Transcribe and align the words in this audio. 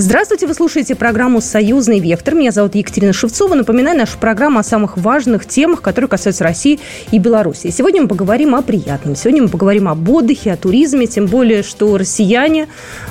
Здравствуйте, 0.00 0.46
вы 0.46 0.54
слушаете 0.54 0.94
программу 0.94 1.40
«Союзный 1.40 1.98
вектор». 1.98 2.36
Меня 2.36 2.52
зовут 2.52 2.76
Екатерина 2.76 3.12
Шевцова. 3.12 3.56
Напоминаю, 3.56 3.98
нашу 3.98 4.16
программу 4.16 4.60
о 4.60 4.62
самых 4.62 4.96
важных 4.96 5.44
темах, 5.44 5.82
которые 5.82 6.08
касаются 6.08 6.44
России 6.44 6.78
и 7.10 7.18
Беларуси. 7.18 7.70
Сегодня 7.70 8.02
мы 8.02 8.06
поговорим 8.06 8.54
о 8.54 8.62
приятном. 8.62 9.16
Сегодня 9.16 9.42
мы 9.42 9.48
поговорим 9.48 9.88
об 9.88 10.08
отдыхе, 10.08 10.52
о 10.52 10.56
туризме, 10.56 11.08
тем 11.08 11.26
более, 11.26 11.64
что 11.64 11.98
россияне 11.98 12.68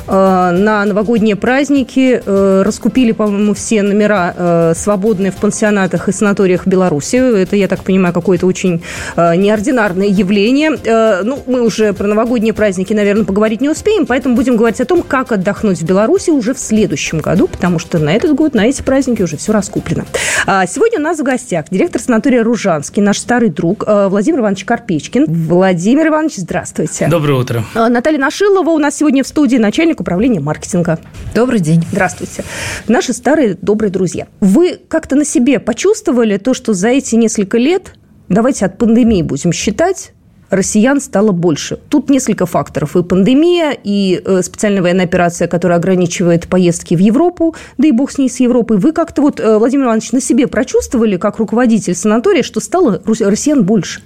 э, 0.08 0.12
на 0.14 0.86
новогодние 0.86 1.36
праздники 1.36 2.22
э, 2.26 2.62
раскупили, 2.66 3.12
по-моему, 3.12 3.54
все 3.54 3.84
номера 3.84 4.34
э, 4.38 4.74
свободные 4.74 5.34
в 5.34 5.36
пансионатах 5.36 6.08
и 6.08 6.14
санаториях 6.14 6.68
Беларуси. 6.68 7.18
Это, 7.18 7.58
я 7.58 7.68
так 7.68 7.84
понимаю, 7.84 8.14
какое-то 8.14 8.48
очень 8.48 8.82
э, 9.18 9.36
неординарное 9.36 10.08
явление. 10.08 10.72
Э, 10.86 11.22
ну, 11.26 11.44
мы 11.48 11.64
уже 11.64 11.92
про 11.92 12.08
новогодние 12.08 12.54
праздники, 12.54 12.94
наверное, 12.94 13.26
поговорить 13.26 13.60
не 13.60 13.68
успеем, 13.68 14.06
поэтому 14.06 14.38
будем 14.38 14.56
говорить 14.56 14.80
о 14.80 14.86
том, 14.86 15.02
как 15.02 15.34
отдохнуть 15.34 15.82
в 15.82 15.86
Беларуси 15.86 16.30
уже 16.30 16.54
в 16.54 16.58
следующем 16.58 16.77
году, 17.22 17.48
потому 17.48 17.80
что 17.80 18.00
на 18.00 18.14
этот 18.14 18.36
год, 18.36 18.54
на 18.54 18.66
эти 18.66 18.82
праздники 18.82 19.22
уже 19.22 19.38
все 19.38 19.52
раскуплено. 19.52 20.06
А, 20.46 20.66
сегодня 20.68 21.00
у 21.00 21.02
нас 21.02 21.20
в 21.20 21.24
гостях 21.24 21.66
директор 21.72 22.02
санатория 22.02 22.44
Ружанский, 22.44 23.02
наш 23.02 23.20
старый 23.20 23.50
друг 23.50 23.84
э, 23.88 24.08
Владимир 24.10 24.40
Иванович 24.40 24.66
Карпечкин. 24.66 25.26
Владимир 25.48 26.08
Иванович, 26.08 26.36
здравствуйте. 26.38 27.08
Доброе 27.08 27.40
утро. 27.40 27.64
А, 27.74 27.90
Наталья 27.90 28.20
Нашилова 28.20 28.70
у 28.70 28.80
нас 28.80 28.96
сегодня 28.96 29.24
в 29.24 29.28
студии, 29.28 29.58
начальник 29.58 30.00
управления 30.00 30.40
маркетинга. 30.40 31.00
Добрый 31.34 31.60
день. 31.60 31.84
Здравствуйте. 31.92 32.44
Наши 32.88 33.14
старые 33.14 33.58
добрые 33.60 33.92
друзья. 33.92 34.28
Вы 34.40 34.80
как-то 34.88 35.16
на 35.16 35.26
себе 35.26 35.60
почувствовали 35.60 36.38
то, 36.38 36.54
что 36.54 36.74
за 36.74 36.90
эти 36.90 37.16
несколько 37.16 37.58
лет, 37.58 37.94
давайте 38.30 38.66
от 38.66 38.78
пандемии 38.78 39.22
будем 39.22 39.52
считать, 39.52 40.12
россиян 40.50 41.02
стало 41.02 41.32
больше. 41.32 41.78
Тут 41.90 42.10
несколько 42.10 42.46
факторов. 42.46 42.96
И 42.96 43.04
пандемия, 43.04 43.72
и 43.72 44.22
э, 44.24 44.42
специальная 44.42 44.82
военная 44.82 45.06
операция, 45.06 45.48
которая 45.48 45.78
ограничивает 45.78 46.48
поездки 46.48 46.96
в 46.96 47.00
Европу, 47.00 47.56
да 47.78 47.88
и 47.88 47.92
бог 47.92 48.12
с 48.12 48.18
ней, 48.18 48.30
с 48.30 48.40
Европой. 48.40 48.78
Вы 48.78 48.94
как-то 48.94 49.22
вот, 49.22 49.40
э, 49.40 49.58
Владимир 49.58 49.86
Иванович, 49.86 50.12
на 50.12 50.22
себе 50.22 50.48
прочувствовали, 50.48 51.18
как 51.18 51.40
руководитель 51.40 51.96
санатория, 51.96 52.44
что 52.44 52.60
стало 52.60 53.02
россиян 53.06 53.64
больше? 53.64 54.02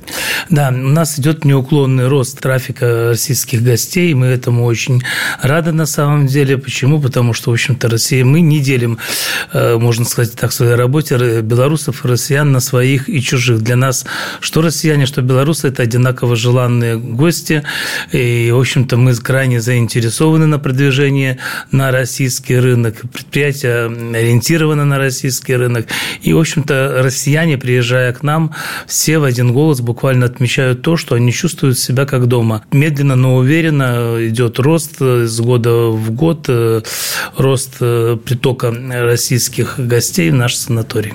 Да, 0.49 0.69
у 0.69 0.73
нас 0.73 1.19
идет 1.19 1.45
неуклонный 1.45 2.07
рост 2.07 2.39
трафика 2.39 3.09
российских 3.09 3.63
гостей. 3.63 4.13
Мы 4.13 4.27
этому 4.27 4.65
очень 4.65 5.03
рады 5.41 5.71
на 5.71 5.85
самом 5.85 6.27
деле. 6.27 6.57
Почему? 6.57 6.99
Потому 7.01 7.33
что, 7.33 7.51
в 7.51 7.53
общем-то, 7.53 7.89
Россия, 7.89 8.25
мы 8.25 8.41
не 8.41 8.59
делим, 8.59 8.97
э, 9.53 9.77
можно 9.77 10.05
сказать 10.05 10.33
так, 10.33 10.51
в 10.51 10.53
своей 10.53 10.75
работе 10.75 11.41
белорусов 11.41 12.03
и 12.05 12.07
россиян 12.07 12.51
на 12.51 12.59
своих 12.59 13.09
и 13.09 13.21
чужих. 13.21 13.61
Для 13.61 13.75
нас 13.75 14.05
что 14.39 14.61
россияне, 14.61 15.05
что 15.05 15.21
белорусы– 15.21 15.67
это 15.69 15.83
одинаково 15.83 16.30
одинаково 16.30 16.30
желанные 16.35 16.97
гости. 16.97 17.63
И, 18.11 18.51
в 18.53 18.59
общем-то, 18.59 18.97
мы 18.97 19.13
крайне 19.15 19.61
заинтересованы 19.61 20.45
на 20.47 20.59
продвижении 20.59 21.37
на 21.71 21.91
российский 21.91 22.57
рынок. 22.57 23.01
Предприятие 23.13 23.85
ориентировано 23.85 24.85
на 24.85 24.97
российский 24.97 25.55
рынок. 25.55 25.87
И, 26.21 26.33
в 26.33 26.39
общем-то, 26.39 27.01
россияне, 27.03 27.57
приезжая 27.57 28.13
к 28.13 28.23
нам, 28.23 28.53
все 28.87 29.19
в 29.19 29.23
один 29.23 29.53
голос 29.53 29.81
буквально 29.81 30.25
отмечают 30.25 30.81
то, 30.81 30.97
что 30.97 31.15
они 31.15 31.31
чувствуют 31.31 31.77
себя 31.77 32.05
как 32.05 32.27
дома. 32.27 32.63
Медленно, 32.71 33.15
но 33.15 33.35
уверенно 33.35 34.17
идет 34.19 34.59
рост 34.59 34.99
с 34.99 35.39
года 35.39 35.87
в 35.87 36.11
год, 36.11 36.45
э, 36.47 36.81
рост 37.37 37.77
э, 37.79 38.17
притока 38.23 38.73
российских 38.89 39.75
гостей 39.77 40.29
в 40.31 40.35
наш 40.35 40.55
санаторий. 40.55 41.13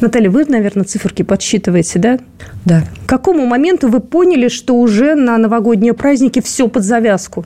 Наталья, 0.00 0.30
вы, 0.30 0.44
наверное, 0.44 0.84
циферки 0.84 1.22
подсчитываете, 1.22 1.98
да? 1.98 2.18
Да. 2.64 2.86
К 3.06 3.08
какому 3.08 3.46
моменту 3.46 3.88
вы 3.88 4.00
поняли, 4.00 4.48
что 4.54 4.74
уже 4.74 5.14
на 5.14 5.36
новогодние 5.38 5.92
праздники 5.92 6.40
все 6.40 6.68
под 6.68 6.84
завязку? 6.84 7.44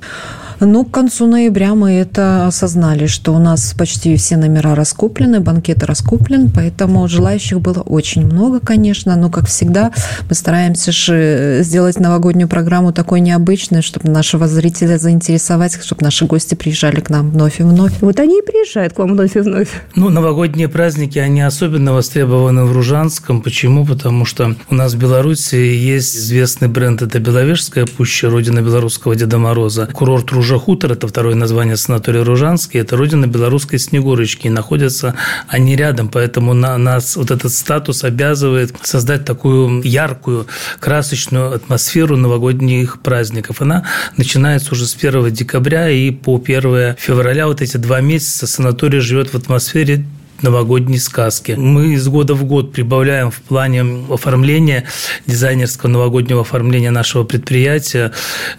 Ну, 0.60 0.84
к 0.84 0.90
концу 0.90 1.26
ноября 1.26 1.74
мы 1.74 1.92
это 1.92 2.48
осознали, 2.48 3.06
что 3.06 3.32
у 3.32 3.38
нас 3.38 3.74
почти 3.78 4.16
все 4.16 4.36
номера 4.36 4.74
раскуплены, 4.74 5.38
банкеты 5.38 5.86
раскуплен, 5.86 6.50
поэтому 6.50 7.06
желающих 7.06 7.60
было 7.60 7.80
очень 7.80 8.26
много, 8.26 8.58
конечно, 8.58 9.14
но, 9.14 9.30
как 9.30 9.46
всегда, 9.46 9.92
мы 10.28 10.34
стараемся 10.34 10.90
же 10.90 11.60
сделать 11.62 12.00
новогоднюю 12.00 12.48
программу 12.48 12.92
такой 12.92 13.20
необычной, 13.20 13.82
чтобы 13.82 14.10
нашего 14.10 14.48
зрителя 14.48 14.98
заинтересовать, 14.98 15.80
чтобы 15.80 16.02
наши 16.02 16.26
гости 16.26 16.56
приезжали 16.56 17.00
к 17.00 17.08
нам 17.08 17.30
вновь 17.30 17.60
и 17.60 17.62
вновь. 17.62 17.92
Вот 18.00 18.18
они 18.18 18.40
и 18.40 18.42
приезжают 18.42 18.94
к 18.94 18.98
вам 18.98 19.12
вновь 19.12 19.36
и 19.36 19.40
вновь. 19.40 19.68
Ну, 19.94 20.08
новогодние 20.08 20.68
праздники, 20.68 21.20
они 21.20 21.40
особенно 21.40 21.92
востребованы 21.92 22.64
в 22.64 22.72
Ружанском. 22.72 23.42
Почему? 23.42 23.86
Потому 23.86 24.24
что 24.24 24.56
у 24.70 24.74
нас 24.74 24.94
в 24.94 24.98
Беларуси 24.98 25.54
есть 25.54 26.16
известный 26.16 26.66
бренд, 26.66 27.00
это 27.02 27.20
Беловежская 27.20 27.86
пуща, 27.86 28.28
родина 28.28 28.60
белорусского 28.60 29.14
Деда 29.14 29.38
Мороза. 29.38 29.86
Курорт 29.92 30.32
Ружа 30.48 30.54
Ружа-Хутор, 30.54 30.92
это 30.92 31.06
второе 31.06 31.34
название 31.34 31.76
санатория 31.76 32.24
Ружанский, 32.24 32.80
это 32.80 32.96
родина 32.96 33.26
белорусской 33.26 33.78
Снегурочки, 33.78 34.46
и 34.46 34.50
находятся 34.50 35.14
они 35.46 35.76
рядом, 35.76 36.08
поэтому 36.08 36.54
на 36.54 36.78
нас 36.78 37.16
вот 37.16 37.30
этот 37.30 37.52
статус 37.52 38.02
обязывает 38.02 38.74
создать 38.82 39.26
такую 39.26 39.82
яркую, 39.82 40.46
красочную 40.80 41.52
атмосферу 41.52 42.16
новогодних 42.16 43.02
праздников. 43.02 43.60
Она 43.60 43.84
начинается 44.16 44.72
уже 44.72 44.86
с 44.86 44.94
1 44.94 45.30
декабря 45.32 45.90
и 45.90 46.10
по 46.10 46.40
1 46.42 46.96
февраля, 46.96 47.46
вот 47.46 47.60
эти 47.60 47.76
два 47.76 48.00
месяца 48.00 48.46
санаторий 48.46 49.00
живет 49.00 49.28
в 49.28 49.34
атмосфере 49.34 50.06
новогодней 50.42 50.98
сказки. 50.98 51.52
Мы 51.52 51.94
из 51.94 52.06
года 52.08 52.34
в 52.34 52.44
год 52.44 52.72
прибавляем 52.72 53.30
в 53.30 53.40
плане 53.40 54.04
оформления, 54.10 54.84
дизайнерского 55.26 55.90
новогоднего 55.90 56.42
оформления 56.42 56.90
нашего 56.90 57.24
предприятия. 57.24 58.12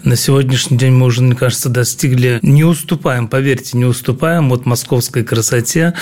На 0.04 0.16
сегодняшний 0.16 0.76
день 0.76 0.92
мы 0.92 1.06
уже, 1.06 1.22
мне 1.22 1.34
кажется, 1.34 1.68
достигли, 1.68 2.38
не 2.42 2.64
уступаем, 2.64 3.28
поверьте, 3.28 3.76
не 3.76 3.84
уступаем 3.84 4.52
от 4.52 4.66
московской 4.66 5.24
красоте, 5.24 5.94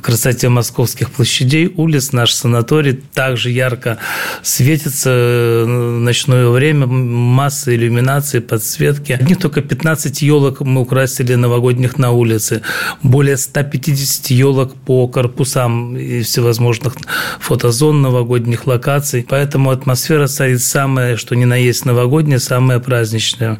красоте 0.00 0.48
московских 0.48 1.10
площадей, 1.10 1.72
улиц. 1.76 2.12
Наш 2.12 2.32
санаторий 2.32 3.00
также 3.14 3.50
ярко 3.50 3.98
светится 4.42 5.10
в 5.10 5.66
ночное 6.00 6.48
время, 6.48 6.86
масса 6.86 7.74
иллюминации, 7.74 8.40
подсветки. 8.40 9.12
Одних 9.12 9.38
только 9.38 9.60
15 9.60 10.22
елок 10.22 10.60
мы 10.60 10.80
украсили 10.80 11.34
новогодних 11.34 11.98
на 11.98 12.10
улице, 12.10 12.62
более 13.02 13.36
150 13.36 14.30
елок 14.30 14.74
по 14.74 15.06
корпусам 15.20 15.98
и 15.98 16.22
всевозможных 16.22 16.94
фотозон 17.40 18.00
новогодних 18.00 18.66
локаций. 18.66 19.26
Поэтому 19.28 19.70
атмосфера 19.70 20.26
стоит 20.28 20.62
самая, 20.62 21.16
что 21.16 21.36
ни 21.36 21.44
на 21.44 21.56
есть 21.56 21.84
новогодняя, 21.84 22.38
самая 22.38 22.78
праздничная. 22.78 23.58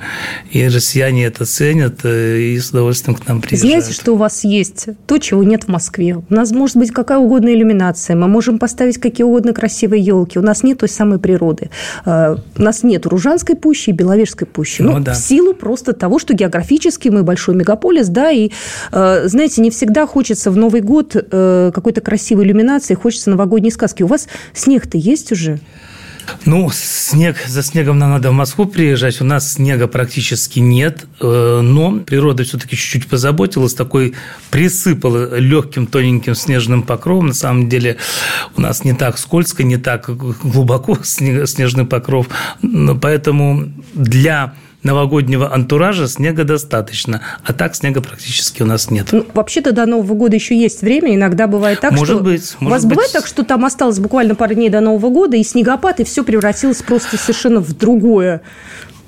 И 0.50 0.66
россияне 0.66 1.26
это 1.26 1.44
ценят 1.44 2.00
э, 2.04 2.38
и 2.38 2.58
с 2.58 2.70
удовольствием 2.70 3.18
к 3.18 3.28
нам 3.28 3.42
приезжают. 3.42 3.84
Знаете, 3.84 4.00
что 4.00 4.12
у 4.14 4.16
вас 4.16 4.42
есть? 4.44 4.86
То, 5.06 5.18
чего 5.18 5.42
нет 5.44 5.64
в 5.64 5.68
Москве. 5.68 6.16
У 6.16 6.34
нас 6.34 6.50
может 6.50 6.78
быть 6.78 6.92
какая 6.92 7.18
угодно 7.18 7.50
иллюминация. 7.52 8.16
Мы 8.16 8.26
можем 8.26 8.58
поставить 8.58 8.96
какие 8.96 9.24
угодно 9.24 9.52
красивые 9.52 10.02
елки. 10.02 10.38
У 10.38 10.42
нас 10.42 10.62
нет 10.62 10.78
той 10.78 10.88
самой 10.88 11.18
природы. 11.18 11.68
Э, 12.06 12.36
у 12.56 12.62
нас 12.62 12.82
нет 12.82 13.04
Ружанской 13.04 13.54
пущи 13.54 13.90
и 13.90 13.92
Беловежской 13.92 14.46
пущи. 14.46 14.80
Ну, 14.80 14.92
ну 14.92 15.00
да. 15.00 15.12
в 15.12 15.16
силу 15.16 15.52
просто 15.52 15.92
того, 15.92 16.18
что 16.18 16.32
географически 16.32 17.10
мы 17.10 17.22
большой 17.22 17.54
мегаполис, 17.54 18.08
да, 18.08 18.30
и, 18.30 18.50
э, 18.92 19.28
знаете, 19.28 19.60
не 19.60 19.70
всегда 19.70 20.06
хочется 20.06 20.50
в 20.50 20.56
Новый 20.56 20.80
год 20.80 21.16
какой-то 21.74 22.00
красивой 22.00 22.44
иллюминации, 22.44 22.94
хочется 22.94 23.30
новогодней 23.30 23.70
сказки. 23.70 24.02
У 24.02 24.06
вас 24.06 24.28
снег-то 24.52 24.98
есть 24.98 25.32
уже? 25.32 25.60
Ну, 26.44 26.70
снег, 26.72 27.36
за 27.46 27.62
снегом 27.62 27.98
нам 27.98 28.10
надо 28.10 28.30
в 28.30 28.34
Москву 28.34 28.66
приезжать. 28.66 29.20
У 29.20 29.24
нас 29.24 29.54
снега 29.54 29.88
практически 29.88 30.58
нет, 30.58 31.06
э, 31.20 31.60
но 31.62 31.98
природа 32.00 32.44
все-таки 32.44 32.76
чуть-чуть 32.76 33.06
позаботилась, 33.08 33.74
такой 33.74 34.14
присыпала 34.50 35.38
легким 35.38 35.86
тоненьким 35.86 36.34
снежным 36.34 36.82
покровом. 36.82 37.28
На 37.28 37.34
самом 37.34 37.68
деле 37.68 37.96
у 38.56 38.60
нас 38.60 38.84
не 38.84 38.92
так 38.92 39.18
скользко, 39.18 39.62
не 39.62 39.76
так 39.76 40.10
глубоко 40.16 40.98
снежный 41.02 41.84
покров, 41.84 42.28
поэтому 43.00 43.72
для 43.94 44.54
новогоднего 44.82 45.52
антуража 45.52 46.08
снега 46.08 46.44
достаточно, 46.44 47.20
а 47.44 47.52
так 47.52 47.74
снега 47.74 48.00
практически 48.00 48.62
у 48.62 48.66
нас 48.66 48.90
нет. 48.90 49.08
Ну, 49.12 49.26
вообще-то 49.34 49.72
до 49.72 49.86
Нового 49.86 50.14
года 50.14 50.36
еще 50.36 50.58
есть 50.58 50.82
время, 50.82 51.14
иногда 51.14 51.46
бывает 51.46 51.80
так, 51.80 51.92
может 51.92 52.16
что... 52.16 52.24
Быть, 52.24 52.56
может 52.60 52.60
у 52.60 52.68
вас 52.68 52.84
быть. 52.84 52.94
бывает 52.94 53.12
так, 53.12 53.26
что 53.26 53.44
там 53.44 53.64
осталось 53.64 53.98
буквально 53.98 54.34
пару 54.34 54.54
дней 54.54 54.70
до 54.70 54.80
Нового 54.80 55.10
года, 55.10 55.36
и 55.36 55.42
снегопад, 55.44 56.00
и 56.00 56.04
все 56.04 56.24
превратилось 56.24 56.82
просто 56.82 57.16
совершенно 57.16 57.60
в 57.60 57.76
другое? 57.76 58.42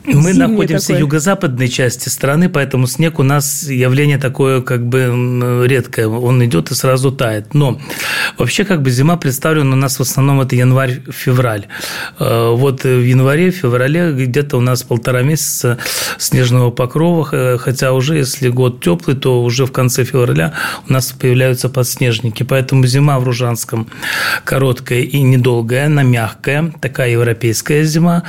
Мы 0.04 0.34
находимся 0.34 0.88
такое. 0.88 0.96
в 0.96 1.00
юго-западной 1.00 1.68
части 1.68 2.08
страны, 2.08 2.48
поэтому 2.48 2.86
снег 2.86 3.18
у 3.18 3.22
нас 3.22 3.68
явление 3.68 4.18
такое 4.18 4.60
как 4.60 4.86
бы 4.86 5.64
редкое. 5.66 6.08
Он 6.08 6.44
идет 6.44 6.70
и 6.70 6.74
сразу 6.74 7.12
тает. 7.12 7.54
Но 7.54 7.80
вообще 8.38 8.64
как 8.64 8.82
бы 8.82 8.90
зима 8.90 9.16
представлена 9.16 9.72
у 9.72 9.76
нас 9.76 9.98
в 9.98 10.02
основном 10.02 10.40
это 10.40 10.56
январь-февраль. 10.56 11.66
Э, 12.18 12.50
вот 12.50 12.84
в 12.84 13.02
январе-феврале 13.02 14.12
где-то 14.12 14.56
у 14.56 14.60
нас 14.60 14.82
полтора 14.82 15.22
месяца 15.22 15.78
снежного 16.18 16.70
покрова, 16.70 17.58
хотя 17.58 17.92
уже 17.92 18.16
если 18.16 18.48
год 18.48 18.82
теплый, 18.82 19.16
то 19.16 19.42
уже 19.42 19.66
в 19.66 19.72
конце 19.72 20.04
февраля 20.04 20.54
у 20.88 20.92
нас 20.92 21.12
появляются 21.12 21.68
подснежники. 21.68 22.42
Поэтому 22.42 22.86
зима 22.86 23.18
в 23.20 23.24
Ружанском 23.24 23.88
короткая 24.44 25.00
и 25.00 25.20
недолгая, 25.22 25.86
она 25.86 26.02
мягкая, 26.02 26.72
такая 26.80 27.10
европейская 27.10 27.84
зима. 27.84 28.24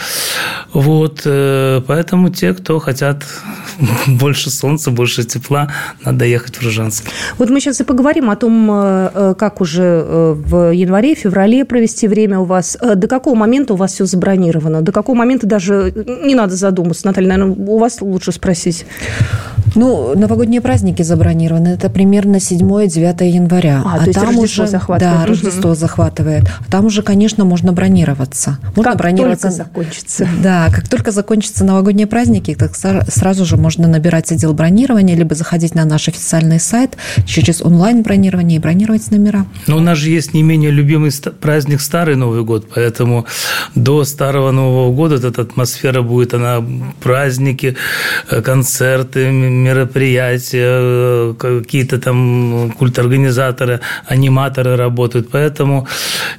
Вот, 0.73 1.21
э, 1.25 1.62
поэтому 1.87 2.29
те, 2.29 2.53
кто 2.53 2.79
хотят 2.79 3.23
больше 4.07 4.49
солнца, 4.49 4.91
больше 4.91 5.23
тепла, 5.23 5.71
надо 6.05 6.25
ехать 6.25 6.55
в 6.55 6.63
Ружанск. 6.63 7.05
Вот 7.37 7.49
мы 7.49 7.59
сейчас 7.59 7.81
и 7.81 7.83
поговорим 7.83 8.29
о 8.29 8.35
том, 8.35 8.69
э, 8.71 9.09
э, 9.13 9.35
как 9.37 9.61
уже 9.61 10.03
в 10.33 10.71
январе, 10.71 11.15
феврале 11.15 11.65
провести 11.65 12.07
время 12.07 12.39
у 12.39 12.45
вас. 12.45 12.77
До 12.95 13.07
какого 13.07 13.35
момента 13.35 13.73
у 13.73 13.77
вас 13.77 13.93
все 13.93 14.05
забронировано? 14.05 14.81
До 14.81 14.91
какого 14.91 15.15
момента 15.15 15.47
даже 15.47 15.93
не 16.23 16.35
надо 16.35 16.55
задуматься, 16.55 17.05
Наталья, 17.07 17.29
наверное, 17.29 17.55
у 17.55 17.77
вас 17.77 18.01
лучше 18.01 18.31
спросить. 18.31 18.85
Ну, 19.75 20.15
новогодние 20.15 20.61
праздники 20.61 21.01
забронированы. 21.01 21.69
Это 21.69 21.89
примерно 21.89 22.35
7-9 22.35 23.23
января. 23.23 23.81
А, 23.85 23.95
а 23.95 23.99
то 23.99 24.05
есть 24.05 24.19
там 24.19 24.27
Рождество 24.29 24.63
уже, 24.63 24.71
захватывает. 24.71 25.19
Да, 25.19 25.25
Рождество 25.25 25.69
угу. 25.71 25.79
захватывает. 25.79 26.43
А 26.43 26.71
там 26.71 26.85
уже, 26.85 27.01
конечно, 27.01 27.45
можно 27.45 27.73
бронироваться. 27.73 28.59
Можно 28.75 28.91
как 28.91 28.97
бронироваться. 28.97 29.47
только 29.47 29.63
закончится. 29.63 30.27
Да, 30.43 30.69
как 30.71 30.87
только 30.87 31.11
закончатся 31.53 31.63
новогодние 31.65 32.07
праздники, 32.07 32.55
так 32.55 32.75
сразу 32.75 33.45
же 33.45 33.57
можно 33.57 33.87
набирать 33.87 34.31
отдел 34.31 34.53
бронирования, 34.53 35.15
либо 35.15 35.35
заходить 35.35 35.75
на 35.75 35.85
наш 35.85 36.07
официальный 36.07 36.59
сайт 36.59 36.97
через 37.25 37.61
онлайн-бронирование 37.61 38.57
и 38.57 38.59
бронировать 38.59 39.11
номера. 39.11 39.45
Но 39.67 39.77
у 39.77 39.79
нас 39.79 39.97
же 39.97 40.09
есть 40.09 40.33
не 40.33 40.43
менее 40.43 40.71
любимый 40.71 41.11
праздник 41.41 41.81
Старый 41.81 42.15
Новый 42.15 42.43
год, 42.43 42.65
поэтому 42.75 43.25
до 43.75 44.03
Старого 44.03 44.51
Нового 44.51 44.93
года 44.95 45.15
эта 45.15 45.41
атмосфера 45.41 46.01
будет, 46.01 46.33
она 46.33 46.63
праздники, 47.03 47.75
э, 48.31 48.41
концерты, 48.41 49.31
мероприятия, 49.31 50.79
э, 50.81 51.33
какие-то 51.37 51.97
там 51.99 52.71
культорганизаторы, 52.79 53.79
аниматоры 54.09 54.75
работают. 54.75 55.29
Поэтому 55.31 55.87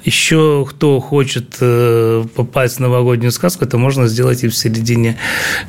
еще 0.06 0.64
кто 0.68 1.00
хочет 1.00 1.56
э, 1.60 2.24
попасть 2.34 2.76
в 2.76 2.80
новогоднюю 2.80 3.32
сказку, 3.32 3.64
это 3.64 3.78
можно 3.78 4.08
сделать 4.08 4.44
и 4.44 4.48
в 4.48 4.54
середине 4.54 5.03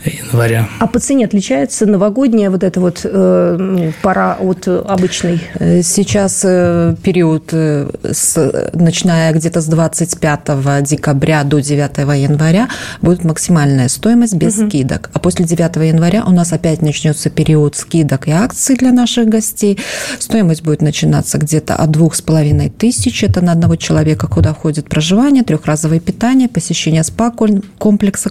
января. 0.04 0.68
А 0.80 0.88
по 0.88 1.00
цене 1.00 1.26
отличается 1.26 1.86
новогодняя 1.86 2.50
вот 2.50 2.64
эта 2.64 2.80
вот 2.80 3.02
э, 3.04 3.92
пора 4.02 4.38
от 4.40 4.68
обычной? 4.68 5.42
Сейчас 5.84 6.42
период, 6.42 7.52
с, 7.52 8.70
начиная 8.74 9.34
где-то 9.34 9.62
с 9.62 9.66
25 9.66 10.84
декабря 10.84 11.44
до 11.44 11.60
9 11.60 11.98
января, 12.18 12.70
будет 13.02 13.24
максимальная 13.24 13.90
стоимость 13.90 14.36
без 14.36 14.58
угу. 14.58 14.70
скидок. 14.70 15.10
А 15.14 15.20
после 15.20 15.46
9 15.46 15.76
января 15.88 16.24
у 16.26 16.32
нас 16.32 16.54
опять 16.54 16.82
начнется 16.82 17.30
период 17.30 17.76
скидок 17.76 18.28
и 18.28 18.32
акций 18.32 18.76
для 18.76 18.92
наших 18.92 19.28
гостей. 19.28 19.80
Стоимость 20.20 20.64
будет 20.64 20.82
начинаться 20.82 21.38
где-то 21.38 21.76
от 21.76 21.92
двух 21.92 22.16
с 22.16 22.22
половиной 22.22 22.70
тысяч. 22.70 23.24
Это 23.24 23.42
на 23.42 23.52
одного 23.52 23.76
человека, 23.76 24.28
куда 24.28 24.54
входит 24.54 24.90
проживание, 24.90 25.44
трехразовое 25.44 26.00
питание, 26.00 26.48
посещение 26.48 27.04
спа-комплекса, 27.04 28.30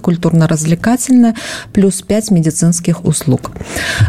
культурно-развлекательное, 0.94 1.34
плюс 1.72 2.02
5 2.02 2.30
медицинских 2.30 3.04
услуг. 3.04 3.50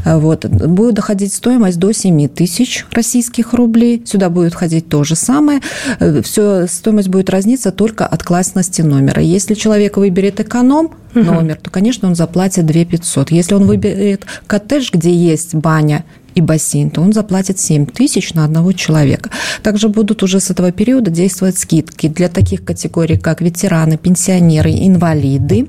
Вот. 0.05 0.45
Будет 0.45 0.95
доходить 0.95 1.33
стоимость 1.33 1.79
до 1.79 1.91
7 1.91 2.27
тысяч 2.27 2.85
российских 2.91 3.53
рублей. 3.53 4.03
Сюда 4.05 4.29
будет 4.29 4.53
входить 4.53 4.89
то 4.89 5.03
же 5.03 5.15
самое. 5.15 5.61
Все, 6.23 6.67
стоимость 6.67 7.09
будет 7.09 7.29
разниться 7.29 7.71
только 7.71 8.05
от 8.05 8.23
классности 8.23 8.81
номера. 8.81 9.21
Если 9.21 9.53
человек 9.53 9.97
выберет 9.97 10.39
эконом, 10.39 10.91
номер, 11.13 11.57
то, 11.61 11.69
конечно, 11.69 12.07
он 12.07 12.15
заплатит 12.15 12.65
2 12.65 12.85
500. 12.85 13.31
Если 13.31 13.55
он 13.55 13.65
выберет 13.65 14.25
коттедж, 14.47 14.89
где 14.91 15.13
есть 15.13 15.55
баня 15.55 16.03
и 16.35 16.41
бассейн, 16.41 16.89
то 16.89 17.01
он 17.01 17.13
заплатит 17.13 17.57
7 17.57 17.85
тысяч 17.85 18.33
на 18.33 18.43
одного 18.43 18.73
человека. 18.73 19.29
Также 19.63 19.87
будут 19.87 20.23
уже 20.23 20.41
с 20.41 20.51
этого 20.51 20.73
периода 20.73 21.09
действовать 21.09 21.57
скидки 21.57 22.09
для 22.09 22.27
таких 22.27 22.65
категорий, 22.65 23.17
как 23.17 23.39
ветераны, 23.39 23.97
пенсионеры, 23.97 24.71
инвалиды, 24.71 25.67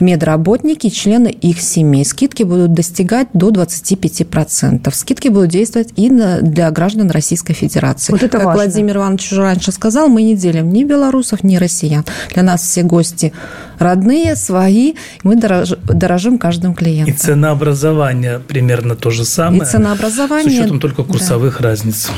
медработники 0.00 0.86
и 0.86 0.90
члены 0.90 1.28
их 1.28 1.60
семей. 1.60 2.04
Скидки 2.04 2.42
будут 2.42 2.72
достигать 2.72 3.28
до 3.32 3.50
25%. 3.50 4.92
Скидки 4.94 5.28
будут 5.28 5.50
действовать 5.50 5.90
и 5.96 6.10
для 6.10 6.70
граждан 6.70 7.10
Российской 7.10 7.54
Федерации. 7.54 8.12
Вот 8.12 8.22
это 8.22 8.38
как 8.38 8.46
важно. 8.46 8.64
Владимир 8.64 8.96
Иванович 8.96 9.32
уже 9.32 9.42
раньше 9.42 9.72
сказал, 9.72 10.08
мы 10.08 10.22
не 10.22 10.36
делим 10.36 10.72
ни 10.72 10.84
белорусов, 10.84 11.42
ни 11.42 11.56
россиян. 11.56 12.04
Для 12.34 12.42
нас 12.42 12.62
все 12.62 12.82
гости 12.82 13.32
родные, 13.78 14.36
свои. 14.36 14.94
Мы 15.22 15.36
дорожим 15.36 16.38
каждым 16.38 16.74
клиентом. 16.74 17.14
И 17.14 17.16
ценообразование 17.16 18.40
примерно 18.40 18.96
то 18.96 19.10
же 19.10 19.24
самое. 19.24 19.62
И 19.62 19.64
ценообразование. 19.64 20.50
С 20.50 20.60
учетом 20.60 20.80
только 20.80 21.04
курсовых 21.04 21.58
да. 21.60 21.68
разниц. 21.70 22.10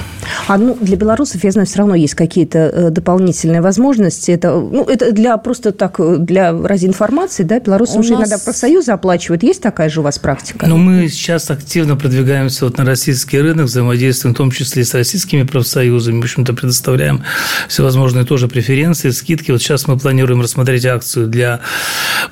А 0.49 0.59
ну, 0.59 0.77
для 0.81 0.97
белорусов, 0.97 1.45
я 1.45 1.51
знаю, 1.51 1.67
все 1.67 1.79
равно 1.79 1.95
есть 1.95 2.15
какие-то 2.15 2.59
э, 2.59 2.91
дополнительные 2.91 3.61
возможности. 3.61 4.31
Это, 4.31 4.53
ну, 4.53 4.85
это 4.85 5.13
для 5.13 5.37
просто 5.37 5.73
так, 5.73 5.99
для 6.25 6.53
ради 6.53 6.87
информации, 6.87 7.43
да, 7.43 7.61
белорусы 7.71 7.97
у 7.97 8.01
уже 8.01 8.11
нас... 8.11 8.21
иногда 8.21 8.39
профсоюзы 8.39 8.93
оплачивают. 8.93 9.43
Есть 9.43 9.63
такая 9.63 9.89
же 9.89 10.01
у 10.01 10.03
вас 10.03 10.19
практика? 10.19 10.67
Ну, 10.67 10.77
мы 10.77 11.09
сейчас 11.09 11.51
активно 11.51 11.97
продвигаемся 11.97 12.65
вот 12.65 12.79
на 12.79 12.85
российский 12.85 13.39
рынок, 13.39 13.67
взаимодействуем 13.67 14.35
в 14.35 14.39
том 14.39 14.51
числе 14.51 14.83
и 14.83 14.85
с 14.85 14.95
российскими 14.95 15.45
профсоюзами. 15.45 16.21
В 16.21 16.25
общем-то, 16.25 16.53
предоставляем 16.53 17.23
всевозможные 17.69 18.25
тоже 18.25 18.49
преференции, 18.49 19.11
скидки. 19.11 19.53
Вот 19.53 19.63
сейчас 19.63 19.87
мы 19.87 19.99
планируем 19.99 20.41
рассмотреть 20.43 20.85
акцию 20.87 21.29
для 21.29 21.61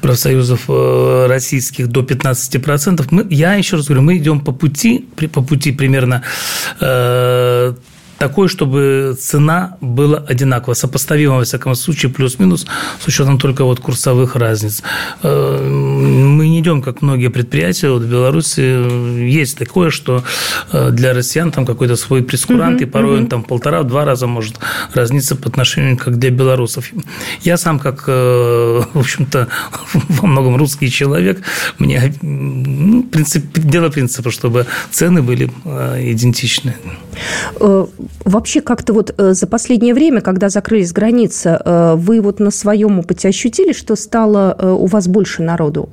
профсоюзов 0.00 0.64
э, 0.68 1.26
российских 1.28 1.86
до 1.88 2.00
15%. 2.00 3.06
Мы, 3.10 3.26
я 3.30 3.54
еще 3.54 3.76
раз 3.76 3.86
говорю, 3.86 4.02
мы 4.02 4.16
идем 4.16 4.40
по 4.40 4.52
пути, 4.52 5.06
по 5.32 5.42
пути 5.42 5.72
примерно 5.72 6.22
э, 6.80 7.74
такой, 8.18 8.48
чтобы 8.48 9.16
цена 9.18 9.76
была 9.80 10.18
одинакова, 10.18 10.74
сопоставима, 10.74 11.36
во 11.36 11.44
всяком 11.44 11.74
случае, 11.74 12.12
плюс-минус, 12.12 12.66
с 13.00 13.06
учетом 13.08 13.38
только 13.38 13.64
вот 13.64 13.80
курсовых 13.80 14.36
разниц. 14.36 14.82
Э, 15.98 16.24
мы 16.28 16.48
не 16.48 16.60
идем, 16.60 16.82
как 16.82 17.02
многие 17.02 17.28
предприятия, 17.28 17.90
вот 17.90 18.02
в 18.02 18.10
Беларуси 18.10 18.60
есть 19.28 19.58
такое, 19.58 19.90
что 19.90 20.22
э, 20.72 20.90
для 20.90 21.12
россиян 21.12 21.50
там 21.50 21.66
какой-то 21.66 21.96
свой 21.96 22.22
прескурант, 22.22 22.80
uh-huh, 22.80 22.84
и 22.84 22.86
порой 22.86 23.16
uh-huh. 23.16 23.22
он 23.22 23.26
там 23.26 23.42
полтора-два 23.42 24.04
раза 24.04 24.26
может 24.26 24.58
разниться 24.94 25.36
по 25.36 25.48
отношению 25.48 25.96
как 25.96 26.18
для 26.18 26.30
белорусов. 26.30 26.90
Я 27.42 27.56
сам, 27.56 27.78
как, 27.78 28.04
э, 28.06 28.82
в 28.94 28.98
общем-то, 28.98 29.48
во 30.08 30.26
многом 30.26 30.56
русский 30.56 30.90
человек, 30.90 31.42
мне 31.78 32.14
ну, 32.22 33.02
принцип, 33.02 33.44
дело 33.58 33.88
принципа, 33.88 34.30
чтобы 34.30 34.66
цены 34.90 35.22
были 35.22 35.50
идентичны. 35.64 36.74
Вообще 38.24 38.60
как-то 38.60 38.92
вот 38.92 39.14
э, 39.16 39.32
за 39.32 39.46
последнее 39.46 39.94
время, 39.94 40.20
когда 40.20 40.48
закрылись 40.48 40.92
границы, 40.92 41.58
э, 41.64 41.94
вы 41.96 42.20
вот 42.20 42.40
на 42.40 42.50
своем 42.50 42.98
опыте 42.98 43.28
ощутили, 43.28 43.72
что 43.72 43.96
стало 43.96 44.54
э, 44.58 44.70
у 44.70 44.86
вас 44.86 45.08
больше 45.08 45.42
народу? 45.42 45.88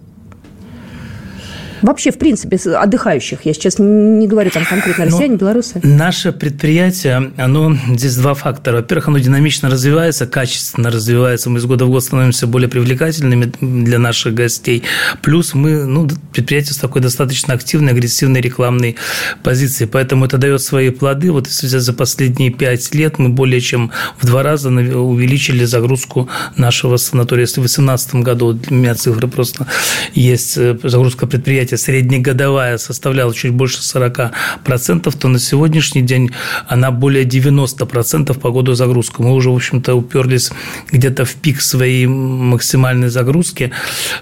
Вообще, 1.85 2.11
в 2.11 2.17
принципе, 2.17 2.57
отдыхающих. 2.57 3.41
Я 3.43 3.53
сейчас 3.53 3.77
не 3.77 4.27
говорю 4.27 4.49
там 4.49 4.65
конкретно 4.65 5.05
ну, 5.05 5.11
россияне, 5.11 5.33
Но 5.33 5.37
белорусы. 5.37 5.79
Наше 5.83 6.31
предприятие, 6.31 7.31
оно 7.37 7.77
здесь 7.89 8.15
два 8.15 8.33
фактора. 8.33 8.77
Во-первых, 8.77 9.09
оно 9.09 9.19
динамично 9.19 9.69
развивается, 9.69 10.25
качественно 10.25 10.89
развивается. 10.89 11.51
Мы 11.51 11.59
из 11.59 11.65
года 11.65 11.85
в 11.85 11.89
год 11.89 12.03
становимся 12.03 12.47
более 12.47 12.69
привлекательными 12.69 13.51
для 13.61 13.99
наших 13.99 14.33
гостей. 14.33 14.81
Плюс 15.21 15.53
мы, 15.53 15.85
ну, 15.85 16.09
предприятие 16.33 16.73
с 16.73 16.77
такой 16.77 17.03
достаточно 17.03 17.53
активной, 17.53 17.91
агрессивной 17.91 18.41
рекламной 18.41 18.95
позицией. 19.43 19.87
Поэтому 19.87 20.25
это 20.25 20.39
дает 20.39 20.63
свои 20.63 20.89
плоды. 20.89 21.31
Вот 21.31 21.45
если 21.45 21.67
взять 21.67 21.83
за 21.83 21.93
последние 21.93 22.49
пять 22.49 22.95
лет, 22.95 23.19
мы 23.19 23.29
более 23.29 23.61
чем 23.61 23.91
в 24.17 24.25
два 24.25 24.41
раза 24.41 24.69
увеличили 24.69 25.65
загрузку 25.65 26.29
нашего 26.57 26.97
санатория. 26.97 27.43
Если 27.43 27.61
в 27.61 27.65
2018 27.65 28.15
году, 28.15 28.59
у 28.69 28.73
меня 28.73 28.95
цифры 28.95 29.27
просто 29.27 29.67
есть, 30.15 30.57
э, 30.57 30.79
загрузка 30.81 31.27
предприятия 31.27 31.74
если 31.75 31.91
среднегодовая 31.95 32.77
составляла 32.77 33.33
чуть 33.33 33.51
больше 33.51 33.79
40%, 33.79 35.17
то 35.17 35.27
на 35.27 35.39
сегодняшний 35.39 36.01
день 36.01 36.31
она 36.67 36.91
более 36.91 37.25
90% 37.25 38.39
по 38.39 38.51
году 38.51 38.73
загрузку. 38.73 39.23
Мы 39.23 39.33
уже, 39.33 39.49
в 39.49 39.55
общем-то, 39.55 39.95
уперлись 39.95 40.51
где-то 40.91 41.25
в 41.25 41.35
пик 41.35 41.61
своей 41.61 42.07
максимальной 42.07 43.09
загрузки. 43.09 43.71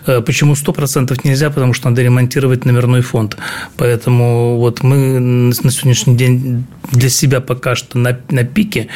Э, 0.05 0.21
почему 0.21 0.53
100% 0.53 1.19
нельзя? 1.23 1.49
Потому 1.49 1.73
что 1.73 1.89
надо 1.89 2.01
ремонтировать 2.03 2.65
номерной 2.65 3.01
фонд. 3.01 3.37
Поэтому 3.77 4.57
вот 4.57 4.83
мы 4.83 5.19
на 5.19 5.53
сегодняшний 5.53 6.15
день 6.15 6.65
для 6.91 7.09
себя 7.09 7.41
пока 7.41 7.75
что 7.75 7.97
на, 7.97 8.17
на 8.29 8.43
пике, 8.43 8.87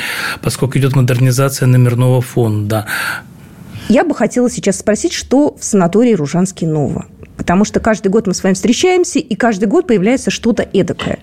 поскольку 0.42 0.78
идет 0.78 0.96
модернизация 0.96 1.68
номерного 1.68 2.22
фонда. 2.22 2.86
Я 3.90 4.04
бы 4.04 4.14
хотела 4.14 4.50
сейчас 4.50 4.80
спросить, 4.80 5.14
что 5.14 5.56
в 5.58 5.64
санатории 5.64 6.14
Ружанский 6.14 6.68
Ново? 6.68 7.06
Потому 7.38 7.64
что 7.64 7.80
каждый 7.80 8.10
год 8.10 8.28
мы 8.28 8.34
с 8.34 8.44
вами 8.44 8.56
встречаемся, 8.56 9.20
и 9.20 9.36
каждый 9.36 9.66
год 9.66 9.88
появляется 9.88 10.32
что-то 10.32 10.68
эдакое. 10.74 11.20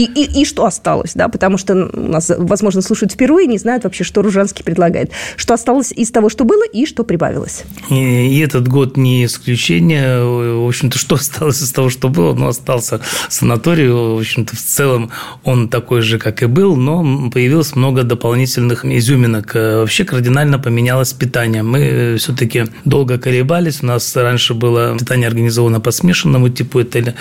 И, 0.00 0.04
и, 0.04 0.40
и 0.40 0.44
что 0.46 0.64
осталось, 0.64 1.12
да, 1.14 1.28
потому 1.28 1.58
что 1.58 1.74
нас, 1.74 2.32
возможно, 2.34 2.80
слушают 2.80 3.12
впервые, 3.12 3.46
не 3.46 3.58
знают 3.58 3.84
вообще, 3.84 4.02
что 4.02 4.22
Ружанский 4.22 4.64
предлагает. 4.64 5.10
Что 5.36 5.52
осталось 5.52 5.92
из 5.92 6.10
того, 6.10 6.30
что 6.30 6.44
было, 6.44 6.64
и 6.64 6.86
что 6.86 7.04
прибавилось. 7.04 7.64
И, 7.90 7.94
и 7.94 8.40
этот 8.40 8.66
год 8.66 8.96
не 8.96 9.26
исключение. 9.26 10.24
В 10.24 10.66
общем-то, 10.66 10.98
что 10.98 11.16
осталось 11.16 11.60
из 11.60 11.70
того, 11.72 11.90
что 11.90 12.08
было? 12.08 12.32
Ну, 12.32 12.48
остался 12.48 13.00
санаторий. 13.28 13.90
В 13.90 14.18
общем-то, 14.20 14.56
в 14.56 14.58
целом 14.58 15.10
он 15.44 15.68
такой 15.68 16.00
же, 16.00 16.18
как 16.18 16.42
и 16.42 16.46
был, 16.46 16.76
но 16.76 17.30
появилось 17.30 17.76
много 17.76 18.02
дополнительных 18.02 18.86
изюминок. 18.86 19.54
Вообще 19.54 20.04
кардинально 20.04 20.58
поменялось 20.58 21.12
питание. 21.12 21.62
Мы 21.62 22.16
все-таки 22.18 22.64
долго 22.86 23.18
колебались. 23.18 23.82
У 23.82 23.86
нас 23.86 24.16
раньше 24.16 24.54
было 24.54 24.96
питание 24.98 25.28
организовано 25.28 25.80
по 25.80 25.90
смешанному 25.90 26.48
типу. 26.48 26.80
Это 26.80 27.14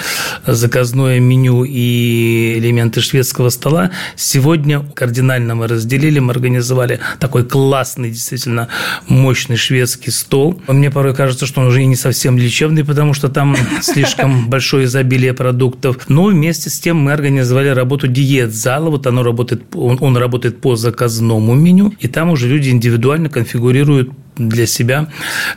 заказное 0.48 1.19
меню 1.19 1.65
и 1.65 2.57
элементы 2.69 3.01
шведского 3.01 3.49
стола. 3.49 3.91
Сегодня 4.15 4.81
кардинально 4.93 5.55
мы 5.55 5.67
разделили, 5.67 6.19
мы 6.19 6.31
организовали 6.31 6.99
такой 7.19 7.43
классный, 7.43 8.11
действительно 8.11 8.67
мощный 9.07 9.57
шведский 9.57 10.11
стол. 10.11 10.61
Мне 10.67 10.91
порой 10.91 11.15
кажется, 11.15 11.45
что 11.45 11.61
он 11.61 11.67
уже 11.67 11.81
и 11.81 11.85
не 11.85 11.95
совсем 11.95 12.38
лечебный, 12.38 12.85
потому 12.85 13.13
что 13.13 13.29
там 13.29 13.55
слишком 13.81 14.49
большое 14.49 14.85
изобилие 14.85 15.33
продуктов. 15.33 16.09
Но 16.09 16.25
вместе 16.25 16.69
с 16.69 16.79
тем 16.79 16.97
мы 16.97 17.11
организовали 17.11 17.69
работу 17.69 18.07
диет-зала. 18.07 18.89
Вот 18.89 19.07
оно 19.07 19.23
работает, 19.23 19.63
он, 19.73 19.97
он 19.99 20.17
работает 20.17 20.61
по 20.61 20.75
заказному 20.75 21.55
меню, 21.55 21.93
и 21.99 22.07
там 22.07 22.29
уже 22.29 22.47
люди 22.47 22.69
индивидуально 22.69 23.29
конфигурируют 23.29 24.11
для 24.38 24.65
себя 24.65 25.09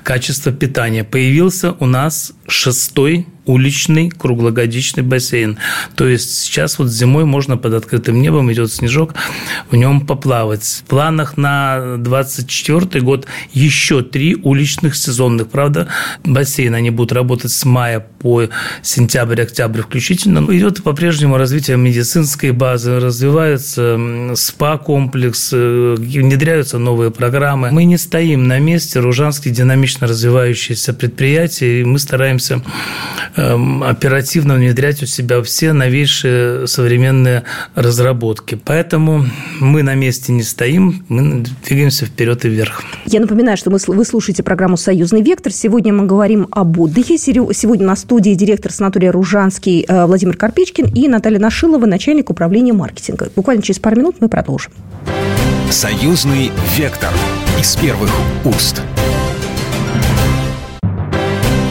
качество 0.02 0.52
питания. 0.52 1.04
Появился 1.04 1.73
у 1.78 1.87
нас 1.87 2.33
шестой 2.49 3.26
уличный 3.45 4.11
круглогодичный 4.11 5.03
бассейн. 5.03 5.59
То 5.97 6.07
есть 6.07 6.43
сейчас 6.43 6.79
вот 6.79 6.89
зимой 6.89 7.25
можно 7.25 7.57
под 7.57 7.75
открытым 7.75 8.21
небом, 8.21 8.53
идет 8.53 8.73
снежок, 8.73 9.15
в 9.71 9.77
нем 9.77 10.07
поплавать. 10.07 10.65
В 10.65 10.89
планах 10.89 11.37
на 11.37 11.97
24 11.99 13.05
год 13.05 13.27
еще 13.53 14.03
три 14.03 14.37
уличных 14.37 14.95
сезонных. 14.95 15.49
Правда, 15.49 15.89
бассейны, 16.25 16.77
они 16.77 16.91
будут 16.91 17.13
работать 17.13 17.51
с 17.51 17.65
мая 17.65 18.01
по 18.01 18.49
сентябрь, 18.83 19.43
октябрь 19.43 19.83
включительно. 19.83 20.41
Но 20.41 20.55
идет 20.55 20.83
по-прежнему 20.83 21.37
развитие 21.37 21.77
медицинской 21.77 22.53
базы, 22.53 23.01
развивается 23.01 23.99
спа-комплекс, 24.35 25.51
э, 25.53 25.95
внедряются 25.99 26.79
новые 26.79 27.11
программы. 27.11 27.71
Мы 27.73 27.85
не 27.85 27.99
стоим 27.99 28.47
на 28.47 28.59
месте. 28.61 29.01
Ружанский 29.01 29.51
динамично 29.51 30.07
развивающееся 30.07 30.95
предприятие, 30.95 31.81
и 31.81 31.85
мы 31.85 31.99
стараемся 31.99 32.63
оперативно 33.35 34.55
внедрять 34.55 35.03
у 35.03 35.07
себя 35.07 35.43
все 35.43 35.73
новейшие 35.73 36.67
современные 36.67 37.45
разработки. 37.75 38.61
Поэтому 38.62 39.27
мы 39.61 39.83
на 39.83 39.95
месте 39.95 40.33
не 40.33 40.43
стоим, 40.43 41.05
мы 41.09 41.45
двигаемся 41.67 42.07
вперед 42.07 42.45
и 42.45 42.49
вверх. 42.49 42.83
Я 43.07 43.21
напоминаю, 43.21 43.57
что 43.57 43.71
вы 43.71 44.05
слушаете 44.05 44.43
программу 44.43 44.77
«Союзный 44.77 45.23
вектор». 45.23 45.53
Сегодня 45.53 45.93
мы 45.93 46.07
говорим 46.07 46.49
об 46.51 46.79
отдыхе. 46.79 47.19
Сегодня 47.19 47.87
на 47.87 47.97
студии 47.97 48.35
директор 48.35 48.73
санатория 48.73 49.12
«Ружанский» 49.12 49.85
э, 49.87 50.07
Владимир 50.07 50.37
Карпичкин 50.37 50.87
и 50.95 51.09
Наталья 51.09 51.39
Нашилова, 51.39 51.87
начальник 51.87 52.31
управления 52.31 52.73
маркетинга. 52.73 53.31
Буквально 53.35 53.62
через 53.62 53.79
пару 53.79 53.97
минут 53.97 54.17
мы 54.21 54.29
продолжим. 54.29 54.73
«Союзный 55.71 56.51
вектор» 56.77 57.11
из 57.59 57.77
первых 57.77 58.11
уст. 58.45 58.83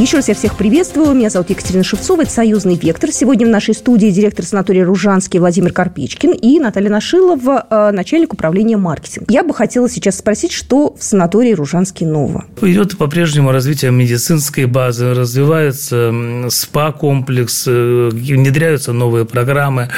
Еще 0.00 0.16
раз 0.16 0.26
я 0.26 0.34
всех 0.34 0.56
приветствую. 0.56 1.14
Меня 1.14 1.30
зовут 1.30 1.50
Екатерина 1.50 1.84
Шевцова. 1.84 2.22
Это 2.22 2.30
«Союзный 2.32 2.74
вектор». 2.74 3.12
Сегодня 3.12 3.46
в 3.46 3.50
нашей 3.50 3.74
студии 3.74 4.08
директор 4.08 4.44
санатория 4.44 4.84
«Ружанский» 4.84 5.38
Владимир 5.38 5.72
Карпичкин 5.72 6.32
и 6.32 6.58
Наталья 6.58 6.90
Нашилова, 6.90 7.64
э, 7.70 7.90
начальник 7.92 8.32
управления 8.32 8.76
маркетинга. 8.76 9.32
Я 9.32 9.44
бы 9.44 9.54
хотела 9.54 9.88
сейчас 9.88 10.18
спросить, 10.18 10.50
что 10.50 10.96
в 10.98 11.04
санатории 11.04 11.52
«Ружанский» 11.52 12.06
нового? 12.06 12.44
Идет 12.60 12.98
по-прежнему 12.98 13.52
развитие 13.52 13.92
медицинской 13.92 14.64
базы, 14.64 15.14
развивается 15.14 16.12
СПА-комплекс, 16.48 17.64
э, 17.68 18.08
внедряются 18.12 18.92
новые 18.92 19.26
программы. 19.26 19.90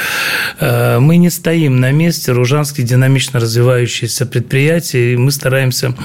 Э, 0.59 0.99
мы 0.99 1.17
не 1.17 1.31
стоим 1.31 1.79
на 1.79 1.91
месте. 1.91 2.33
«Ружанский» 2.33 2.83
динамично 2.83 3.39
развивающееся 3.39 4.27
предприятие, 4.27 5.13
и 5.13 5.17
мы 5.17 5.31
стараемся 5.31 5.95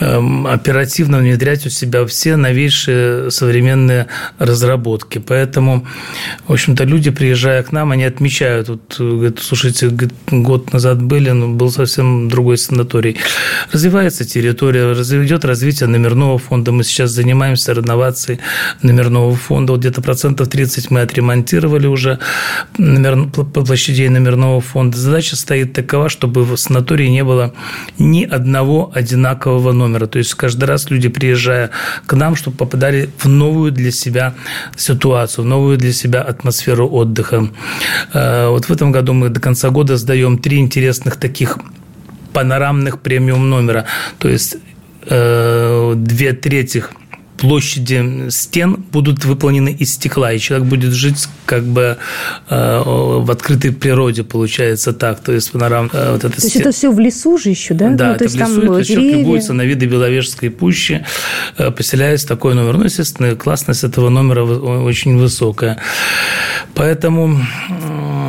эм, 0.00 0.46
оперативно 0.46 1.18
внедрять 1.18 1.66
у 1.66 1.68
себя 1.68 2.06
все 2.06 2.36
новейшие 2.36 3.17
современные 3.30 4.06
разработки. 4.38 5.18
Поэтому, 5.18 5.86
в 6.46 6.52
общем-то, 6.52 6.84
люди, 6.84 7.10
приезжая 7.10 7.62
к 7.62 7.72
нам, 7.72 7.92
они 7.92 8.04
отмечают, 8.04 8.68
вот, 8.68 8.96
говорят, 8.98 9.38
слушайте, 9.40 9.90
год 10.30 10.72
назад 10.72 11.02
были, 11.02 11.30
но 11.30 11.48
был 11.48 11.70
совсем 11.70 12.28
другой 12.28 12.58
санаторий. 12.58 13.16
Развивается 13.72 14.24
территория, 14.24 14.92
идет 14.92 15.44
развитие 15.44 15.88
номерного 15.88 16.38
фонда. 16.38 16.72
Мы 16.72 16.84
сейчас 16.84 17.10
занимаемся 17.10 17.72
реновацией 17.72 18.40
номерного 18.82 19.34
фонда. 19.34 19.72
Вот 19.72 19.80
где-то 19.80 20.02
процентов 20.02 20.48
30 20.48 20.90
мы 20.90 21.00
отремонтировали 21.02 21.86
уже 21.86 22.18
номер, 22.78 23.28
площадей 23.30 24.08
номерного 24.08 24.60
фонда. 24.60 24.96
Задача 24.96 25.36
стоит 25.36 25.72
такова, 25.72 26.08
чтобы 26.08 26.44
в 26.44 26.56
санатории 26.56 27.08
не 27.08 27.24
было 27.24 27.52
ни 27.98 28.24
одного 28.24 28.90
одинакового 28.94 29.72
номера. 29.72 30.06
То 30.06 30.18
есть 30.18 30.34
каждый 30.34 30.64
раз 30.64 30.90
люди, 30.90 31.08
приезжая 31.08 31.70
к 32.06 32.14
нам, 32.14 32.36
чтобы 32.36 32.56
попадали 32.56 33.07
в 33.18 33.28
новую 33.28 33.72
для 33.72 33.90
себя 33.90 34.34
ситуацию, 34.76 35.44
в 35.44 35.48
новую 35.48 35.78
для 35.78 35.92
себя 35.92 36.22
атмосферу 36.22 36.88
отдыха. 36.88 37.48
Э, 38.12 38.48
вот 38.48 38.66
в 38.66 38.70
этом 38.70 38.92
году 38.92 39.12
мы 39.12 39.28
до 39.28 39.40
конца 39.40 39.70
года 39.70 39.96
сдаем 39.96 40.38
три 40.38 40.58
интересных 40.58 41.16
таких 41.16 41.58
панорамных 42.32 43.00
премиум 43.00 43.50
номера. 43.50 43.84
То 44.18 44.28
есть 44.28 44.56
э, 45.06 45.94
две 45.96 46.32
трети 46.32 46.84
площади 47.38 48.28
стен 48.30 48.84
будут 48.92 49.24
выполнены 49.24 49.70
из 49.70 49.94
стекла, 49.94 50.32
и 50.32 50.38
человек 50.38 50.68
будет 50.68 50.92
жить 50.92 51.28
как 51.46 51.64
бы 51.64 51.96
э, 52.50 52.82
в 52.84 53.30
открытой 53.30 53.72
природе, 53.72 54.24
получается 54.24 54.92
так. 54.92 55.20
То 55.20 55.32
есть 55.32 55.52
панорам... 55.52 55.88
Э, 55.92 56.12
вот 56.12 56.24
это 56.24 56.36
то 56.36 56.42
есть 56.42 56.56
это 56.56 56.72
все 56.72 56.90
в 56.90 56.98
лесу 56.98 57.38
же 57.38 57.50
еще, 57.50 57.74
да? 57.74 57.90
Да, 57.90 58.08
ну, 58.08 58.14
это 58.14 58.24
есть 58.24 58.36
в 58.36 58.40
лесу, 58.40 58.60
там 58.60 58.72
это 58.72 58.84
человек 58.84 59.16
любуется 59.18 59.52
на 59.52 59.62
виды 59.62 59.86
Беловежской 59.86 60.50
пущи, 60.50 61.04
э, 61.56 61.70
поселяясь 61.70 62.24
в 62.24 62.28
такой 62.28 62.54
номер. 62.54 62.76
Ну, 62.76 62.84
естественно, 62.84 63.34
классность 63.36 63.84
этого 63.84 64.08
номера 64.08 64.42
очень 64.44 65.16
высокая. 65.16 65.78
Поэтому 66.74 67.40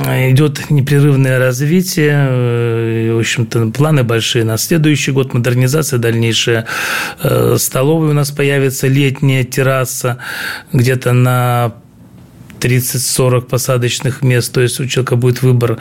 идет 0.05 0.69
непрерывное 0.69 1.39
развитие, 1.39 3.13
в 3.13 3.19
общем-то, 3.19 3.67
планы 3.67 4.03
большие 4.03 4.43
на 4.43 4.57
следующий 4.57 5.11
год, 5.11 5.33
модернизация 5.33 5.99
дальнейшая. 5.99 6.65
Столовая 7.57 8.11
у 8.11 8.13
нас 8.13 8.31
появится 8.31 8.87
летняя 9.00 9.44
терраса 9.44 10.18
где-то 10.74 11.13
на 11.13 11.74
30-40 12.59 13.41
посадочных 13.41 14.21
мест, 14.21 14.53
то 14.53 14.61
есть 14.61 14.79
у 14.79 14.85
человека 14.85 15.15
будет 15.15 15.41
выбор 15.41 15.77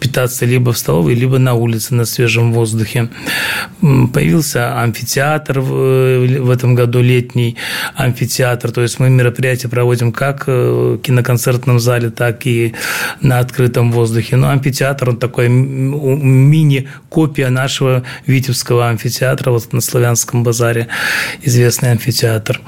питаться 0.00 0.46
либо 0.46 0.72
в 0.72 0.78
столовой, 0.78 1.14
либо 1.14 1.38
на 1.38 1.54
улице, 1.54 1.94
на 1.94 2.04
свежем 2.04 2.52
воздухе. 2.52 3.08
Появился 3.80 4.80
амфитеатр 4.80 5.60
в 5.60 6.50
этом 6.50 6.74
году, 6.74 7.00
летний 7.00 7.56
амфитеатр, 7.94 8.72
то 8.72 8.82
есть 8.82 8.98
мы 8.98 9.10
мероприятия 9.10 9.68
проводим 9.68 10.12
как 10.12 10.46
в 10.46 10.98
киноконцертном 10.98 11.80
зале, 11.80 12.10
так 12.10 12.46
и 12.46 12.74
на 13.20 13.38
открытом 13.38 13.92
воздухе. 13.92 14.36
Но 14.36 14.50
амфитеатр, 14.50 15.10
он 15.10 15.16
такой 15.16 15.48
мини-копия 15.48 17.50
нашего 17.50 18.02
Витебского 18.26 18.88
амфитеатра, 18.88 19.50
вот 19.50 19.72
на 19.72 19.80
Славянском 19.80 20.42
базаре 20.42 20.88
известный 21.42 21.92
амфитеатр. 21.92 22.60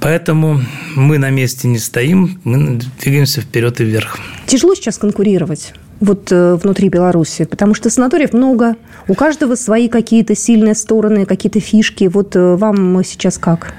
Поэтому 0.00 0.60
мы 0.94 1.18
на 1.18 1.30
месте 1.30 1.68
не 1.68 1.78
стоим, 1.78 2.40
мы 2.44 2.73
двигаемся 3.00 3.40
вперед 3.40 3.80
и 3.80 3.84
вверх. 3.84 4.18
Тяжело 4.46 4.74
сейчас 4.74 4.98
конкурировать 4.98 5.74
вот 6.00 6.30
э, 6.32 6.54
внутри 6.56 6.88
Беларуси, 6.88 7.44
потому 7.44 7.74
что 7.74 7.90
санаториев 7.90 8.32
много, 8.32 8.76
у 9.08 9.14
каждого 9.14 9.54
свои 9.54 9.88
какие-то 9.88 10.34
сильные 10.34 10.74
стороны, 10.74 11.26
какие-то 11.26 11.60
фишки. 11.60 12.04
Вот 12.04 12.36
э, 12.36 12.56
вам 12.56 13.02
сейчас 13.04 13.38
как? 13.38 13.74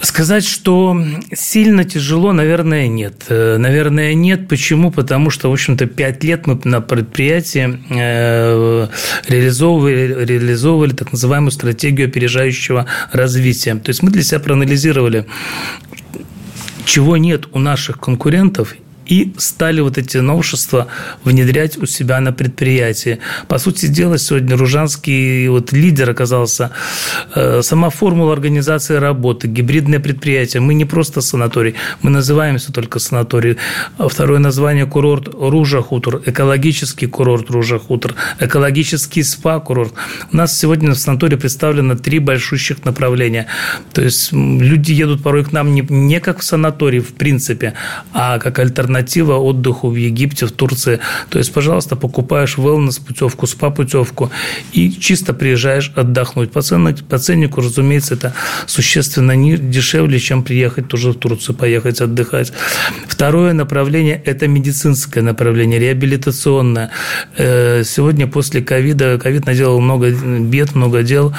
Сказать, 0.00 0.44
что 0.44 0.96
сильно 1.32 1.84
тяжело, 1.84 2.32
наверное, 2.32 2.88
нет. 2.88 3.26
Э, 3.28 3.56
наверное, 3.56 4.14
нет. 4.14 4.48
Почему? 4.48 4.90
Потому 4.90 5.30
что, 5.30 5.48
в 5.48 5.52
общем-то, 5.52 5.86
пять 5.86 6.24
лет 6.24 6.46
мы 6.46 6.60
на 6.64 6.80
предприятии 6.80 7.78
реализовывали, 9.28 10.24
реализовывали 10.24 10.92
так 10.92 11.12
называемую 11.12 11.52
стратегию 11.52 12.08
опережающего 12.08 12.86
развития. 13.12 13.76
То 13.76 13.90
есть 13.90 14.02
мы 14.02 14.10
для 14.10 14.22
себя 14.22 14.40
проанализировали, 14.40 15.26
чего 16.84 17.16
нет 17.16 17.48
у 17.52 17.58
наших 17.58 17.98
конкурентов 17.98 18.74
и 19.06 19.32
стали 19.38 19.80
вот 19.80 19.98
эти 19.98 20.18
новшества 20.18 20.86
внедрять 21.24 21.76
у 21.76 21.86
себя 21.86 22.20
на 22.20 22.32
предприятии. 22.32 23.18
По 23.48 23.58
сути 23.58 23.86
дела, 23.86 24.18
сегодня 24.18 24.56
Ружанский 24.56 25.48
вот 25.48 25.72
лидер 25.72 26.10
оказался. 26.10 26.70
Э, 27.34 27.62
сама 27.62 27.90
формула 27.90 28.32
организации 28.32 28.96
работы, 28.96 29.48
гибридное 29.48 30.00
предприятие. 30.00 30.60
Мы 30.60 30.74
не 30.74 30.84
просто 30.84 31.20
санаторий, 31.20 31.74
мы 32.02 32.10
называемся 32.10 32.72
только 32.72 32.98
санаторий. 32.98 33.56
Второе 33.98 34.38
название– 34.38 34.86
курорт 34.86 35.28
Ружа-Хутор, 35.34 36.22
экологический 36.26 37.06
курорт 37.06 37.50
Ружа-Хутор, 37.50 38.14
экологический 38.40 39.22
спа-курорт. 39.22 39.92
У 40.32 40.36
нас 40.36 40.58
сегодня 40.58 40.92
в 40.92 40.98
санатории 40.98 41.36
представлено 41.36 41.96
три 41.96 42.18
большущих 42.18 42.84
направления. 42.84 43.46
То 43.92 44.02
есть 44.02 44.32
люди 44.32 44.92
едут 44.92 45.22
порой 45.22 45.44
к 45.44 45.52
нам 45.52 45.74
не, 45.74 45.84
не 45.88 46.20
как 46.20 46.38
в 46.38 46.44
санаторий, 46.44 47.00
в 47.00 47.14
принципе, 47.14 47.74
а 48.12 48.38
как 48.38 48.58
альтернатива 48.58 48.91
отдыху 49.36 49.88
в 49.88 49.96
Египте, 49.96 50.46
в 50.46 50.52
Турции. 50.52 51.00
То 51.30 51.38
есть, 51.38 51.52
пожалуйста, 51.52 51.96
покупаешь 51.96 52.56
wellness 52.58 53.00
путевку, 53.04 53.46
спа-путевку 53.46 54.30
и 54.72 54.90
чисто 54.90 55.32
приезжаешь 55.34 55.92
отдохнуть. 55.96 56.50
По, 56.52 56.62
ценнику, 56.62 57.04
по 57.04 57.18
ценнику, 57.18 57.60
разумеется, 57.60 58.14
это 58.14 58.34
существенно 58.66 59.32
не, 59.32 59.56
дешевле, 59.56 60.18
чем 60.18 60.42
приехать 60.42 60.88
тоже 60.88 61.12
в 61.12 61.14
Турцию, 61.14 61.56
поехать 61.56 62.00
отдыхать. 62.00 62.52
Второе 63.06 63.52
направление– 63.52 64.20
это 64.24 64.48
медицинское 64.48 65.22
направление, 65.22 65.78
реабилитационное. 65.78 66.90
Э, 67.36 67.82
сегодня 67.84 68.26
после 68.26 68.62
ковида, 68.62 69.18
ковид 69.18 69.46
наделал 69.46 69.80
много 69.80 70.10
бед, 70.10 70.74
много 70.74 71.02
дел, 71.02 71.34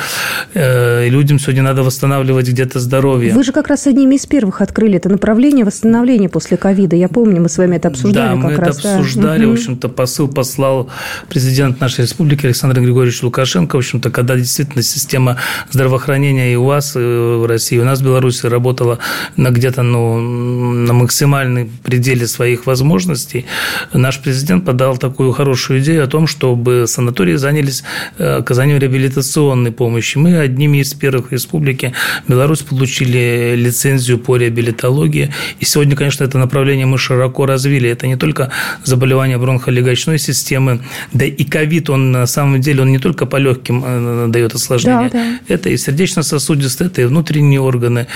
э, 0.54 1.08
людям 1.10 1.40
сегодня 1.40 1.64
надо 1.64 1.84
восстанавливать 1.84 2.48
где-то 2.48 2.80
здоровье. 2.80 3.34
Вы 3.34 3.44
же 3.44 3.52
как 3.52 3.68
раз 3.68 3.88
одними 3.88 4.16
из 4.16 4.26
первых 4.26 4.62
открыли 4.62 4.96
это 4.96 5.10
направление 5.10 5.66
восстановления 5.66 6.30
после 6.30 6.58
ковида. 6.58 6.96
Я 6.96 7.08
помню, 7.08 7.42
мы 7.44 7.50
с 7.50 7.58
вами 7.58 7.76
это 7.76 7.90
обсуждали 7.90 8.30
да, 8.30 8.36
мы 8.36 8.56
раз. 8.56 8.80
это 8.80 8.96
обсуждали. 8.96 9.42
Да. 9.42 9.50
В 9.50 9.52
общем-то, 9.52 9.90
посыл 9.90 10.30
послал 10.30 10.90
президент 11.28 11.82
нашей 11.82 12.02
республики 12.02 12.46
Александр 12.46 12.80
Григорьевич 12.80 13.22
Лукашенко. 13.22 13.76
В 13.76 13.80
общем-то, 13.80 14.12
когда 14.12 14.38
действительно 14.38 14.82
система 14.82 15.38
здравоохранения 15.70 16.54
и 16.54 16.56
у 16.56 16.64
вас 16.64 16.96
и 16.96 17.00
в 17.00 17.46
России, 17.46 17.78
у 17.80 17.84
нас 17.84 18.00
в 18.00 18.06
Беларуси 18.06 18.46
работала 18.46 19.00
на 19.36 19.50
где-то 19.50 19.84
ну, 19.84 20.22
на 20.22 20.94
максимальной 20.94 21.70
пределе 21.84 22.28
своих 22.28 22.66
возможностей, 22.66 23.46
наш 23.92 24.22
президент 24.22 24.66
подал 24.66 24.96
такую 24.98 25.34
хорошую 25.34 25.82
идею 25.82 26.06
о 26.06 26.08
том, 26.08 26.28
чтобы 26.28 26.86
санатории 26.88 27.36
занялись 27.36 27.84
э, 28.18 28.38
оказанием 28.38 28.80
реабилитационной 28.80 29.74
помощи. 29.74 30.18
Мы 30.18 30.38
одними 30.38 30.78
из 30.78 30.94
первых 30.94 31.28
в 31.28 31.32
республике 31.34 31.92
Беларусь 32.30 32.62
получили 32.62 33.56
лицензию 33.58 34.18
по 34.18 34.38
реабилитологии. 34.38 35.34
И 35.60 35.66
сегодня, 35.66 35.98
конечно, 35.98 36.24
это 36.24 36.38
направление 36.38 36.86
мы 36.86 36.98
широко 36.98 37.33
развили. 37.40 37.90
Это 37.90 38.08
не 38.08 38.16
только 38.16 38.50
заболевания 38.84 39.38
бронхолегочной 39.38 40.20
системы, 40.20 40.80
да 41.12 41.26
и 41.26 41.44
ковид, 41.44 41.90
он 41.90 42.12
на 42.12 42.26
самом 42.28 42.62
деле, 42.62 42.82
он 42.82 42.92
не 42.92 43.00
только 43.00 43.26
по 43.26 43.38
легким 43.38 43.84
э, 43.86 44.28
дает 44.30 44.54
осложнения. 44.56 45.10
Да, 45.10 45.40
да. 45.48 45.54
Это 45.54 45.70
и 45.70 45.78
сердечно-сосудистые, 45.78 46.88
это 46.88 47.02
и 47.02 47.06
внутренние 47.06 47.60
органы, 47.60 48.08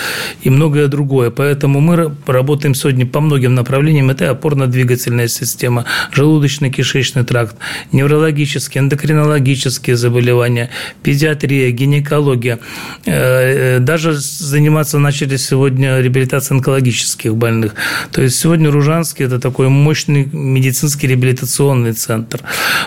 и 0.41 0.49
многое 0.49 0.87
другое. 0.87 1.29
Поэтому 1.29 1.79
мы 1.79 2.11
работаем 2.25 2.75
сегодня 2.75 3.05
по 3.05 3.19
многим 3.21 3.55
направлениям. 3.55 4.09
Это 4.09 4.29
опорно-двигательная 4.29 5.27
система, 5.27 5.85
желудочно-кишечный 6.11 7.23
тракт, 7.23 7.55
неврологические, 7.91 8.83
эндокринологические 8.83 9.95
заболевания, 9.95 10.69
педиатрия, 11.03 11.71
гинекология. 11.71 12.59
Э, 13.05 13.77
э, 13.77 13.79
даже 13.79 14.13
заниматься 14.13 14.99
начали 14.99 15.37
сегодня 15.37 15.99
реабилитацией 15.99 16.57
онкологических 16.57 17.35
больных. 17.35 17.75
То 18.11 18.21
есть 18.21 18.37
сегодня 18.39 18.71
Ружанский– 19.07 19.25
это 19.27 19.39
такой 19.39 19.69
мощный 19.69 20.27
медицинский 20.31 21.07
реабилитационный 21.07 21.93
центр. 21.93 22.41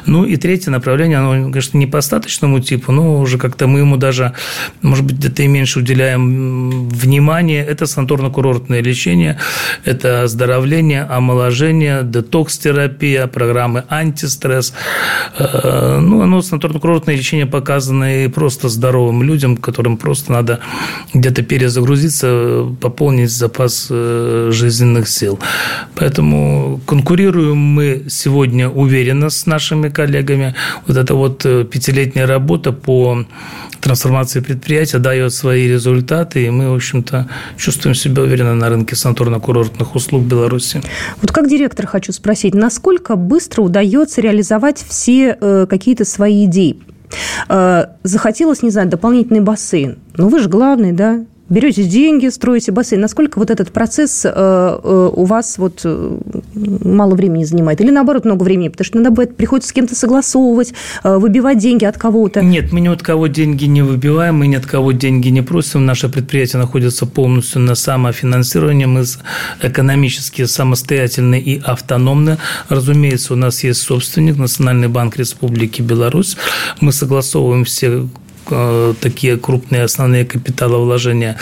Ну 0.07 0.25
и 0.25 0.37
третье 0.37 0.71
направление, 0.71 1.19
оно, 1.19 1.51
конечно, 1.51 1.79
не 1.79 1.87
по 1.87 1.99
остаточному 1.99 2.61
типу, 2.61 2.93
но 2.93 3.21
уже 3.21 3.39
как-то 3.39 3.67
мы 3.67 3.81
ему 3.81 3.97
даже, 3.97 4.33
может 4.83 5.05
быть, 5.05 5.17
где-то 5.17 5.43
и 5.43 5.47
меньше 5.47 5.79
уделяем 5.79 6.89
внимания. 6.89 7.65
Это 7.65 7.85
санаторно-курортное 7.85 8.83
лечение, 8.83 9.39
это 9.85 10.23
оздоровление, 10.23 11.03
омоложение, 11.03 12.03
детокс-терапия, 12.03 13.27
программы 13.27 13.85
антистресс. 13.89 14.75
Э, 15.39 16.01
ну, 16.01 16.23
оно 16.23 16.41
санаторно-курортное 16.41 17.17
лечение 17.17 17.47
показано 17.47 18.25
и 18.25 18.29
просто 18.29 18.69
здоровым 18.69 19.23
людям, 19.23 19.57
которым 19.57 19.97
просто 19.97 20.33
надо 20.33 20.59
где-то 21.15 21.43
перезагрузиться, 21.43 22.67
пополнить 22.81 23.31
запас 23.31 23.89
э, 23.91 24.51
жизненных 24.53 25.09
сил. 25.09 25.39
Поэтому 25.95 26.10
конкурируем 26.17 27.57
мы 27.57 28.05
сегодня 28.09 28.69
уверенно 28.69 29.31
с 29.31 29.47
нашими 29.47 29.89
коллегами. 29.89 30.55
Вот 30.87 30.97
эта 30.97 31.15
вот 31.15 31.45
э, 31.47 31.65
пятилетняя 31.65 32.27
работа 32.27 32.73
по 32.73 33.25
трансформации 33.81 34.41
предприятия 34.41 34.99
дает 34.99 35.33
свои 35.33 35.69
результаты, 35.69 36.47
и 36.47 36.51
мы, 36.51 36.71
в 36.71 36.75
общем-то, 36.75 37.29
чувствуем 37.57 37.95
себя 37.95 38.23
уверенно 38.23 38.55
на 38.55 38.69
рынке 38.69 38.95
санаторно-курортных 38.95 39.95
услуг 39.95 40.25
Беларуси. 40.25 40.83
Вот 41.21 41.33
как 41.33 41.49
директор 41.49 41.87
хочу 41.87 42.13
спросить, 42.13 42.55
насколько 42.55 43.17
быстро 43.17 43.63
удается 43.63 44.21
реализовать 44.21 44.85
все 44.87 45.37
э, 45.41 45.67
какие-то 45.69 46.05
свои 46.05 46.45
идеи? 46.45 46.79
Э, 47.49 47.87
захотелось, 48.03 48.63
не 48.63 48.71
знаю, 48.71 48.89
дополнительный 48.89 49.41
бассейн. 49.41 49.99
Ну, 50.17 50.29
вы 50.29 50.41
же 50.41 50.49
главный, 50.49 50.93
да? 50.93 51.25
Берете 51.51 51.85
деньги, 51.85 52.29
строите 52.29 52.73
бассейн. 52.73 53.01
Насколько 53.01 53.39
вот 53.39 53.51
этот 53.51 53.73
процесс 53.73 54.25
э, 54.25 54.31
э, 54.33 55.11
у 55.13 55.25
вас 55.25 55.59
вот 55.59 55.81
э, 55.85 56.19
мало 56.55 57.15
времени 57.15 57.45
занимает? 57.45 57.81
Или 57.81 57.91
наоборот 57.91 58.25
много 58.25 58.45
времени? 58.45 58.69
Потому 58.69 58.85
что 58.85 58.99
иногда 58.99 59.11
бывает, 59.11 59.37
приходится 59.37 59.69
с 59.69 59.73
кем-то 59.73 59.95
согласовывать, 59.95 60.73
выбивать 61.03 61.59
деньги 61.59 61.85
от 61.85 61.99
кого-то. 61.99 62.41
Нет, 62.41 62.73
мы 62.73 62.81
ни 62.81 62.89
от 62.89 63.03
кого 63.03 63.27
деньги 63.27 63.65
не 63.65 63.83
выбиваем, 63.83 64.37
мы 64.37 64.47
ни 64.47 64.55
от 64.55 64.65
кого 64.65 64.93
деньги 64.93 65.29
не 65.29 65.43
просим. 65.43 65.85
Наше 65.85 66.09
предприятие 66.09 66.61
находится 66.61 67.05
полностью 67.05 67.61
на 67.61 67.75
самофинансировании. 67.75 68.87
Мы 68.87 69.05
экономически 69.61 70.45
самостоятельны 70.45 71.39
и 71.41 71.61
автономны. 71.61 72.39
Разумеется, 72.69 73.35
у 73.35 73.37
нас 73.37 73.65
есть 73.65 73.83
собственник, 73.83 74.37
Национальный 74.37 74.89
банк 74.89 75.17
Республики 75.17 75.83
Беларусь. 75.83 76.37
Мы 76.81 76.93
согласовываем 76.93 77.65
все 77.65 78.07
такие 79.01 79.37
крупные 79.37 79.85
основные 79.85 80.25
капиталовложения 80.25 81.37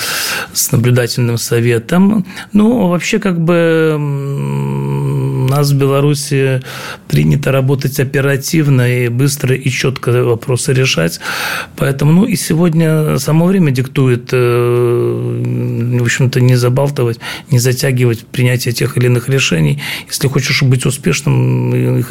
с 0.53 0.73
наблюдательным 0.73 1.39
советом. 1.39 2.25
Ну, 2.53 2.89
вообще, 2.89 3.19
как 3.19 3.41
бы 3.41 3.97
у 5.49 5.51
нас 5.51 5.71
в 5.71 5.77
Беларуси 5.77 6.61
принято 7.09 7.53
работать 7.53 7.99
оперативно 8.01 9.05
и 9.05 9.09
быстро 9.09 9.55
и 9.55 9.71
четко 9.71 10.25
вопросы 10.25 10.73
решать. 10.75 11.21
Поэтому, 11.77 12.13
ну, 12.13 12.25
и 12.25 12.37
сегодня 12.37 13.19
само 13.19 13.47
время 13.47 13.71
диктует, 13.71 14.29
э, 14.33 15.97
в 15.99 16.03
общем-то, 16.03 16.41
не 16.41 16.57
забалтывать, 16.57 17.19
не 17.51 17.59
затягивать 17.59 18.27
принятие 18.27 18.75
тех 18.75 18.97
или 18.99 19.07
иных 19.07 19.29
решений. 19.29 19.81
Если 20.07 20.29
хочешь 20.29 20.63
быть 20.63 20.85
успешным, 20.87 22.03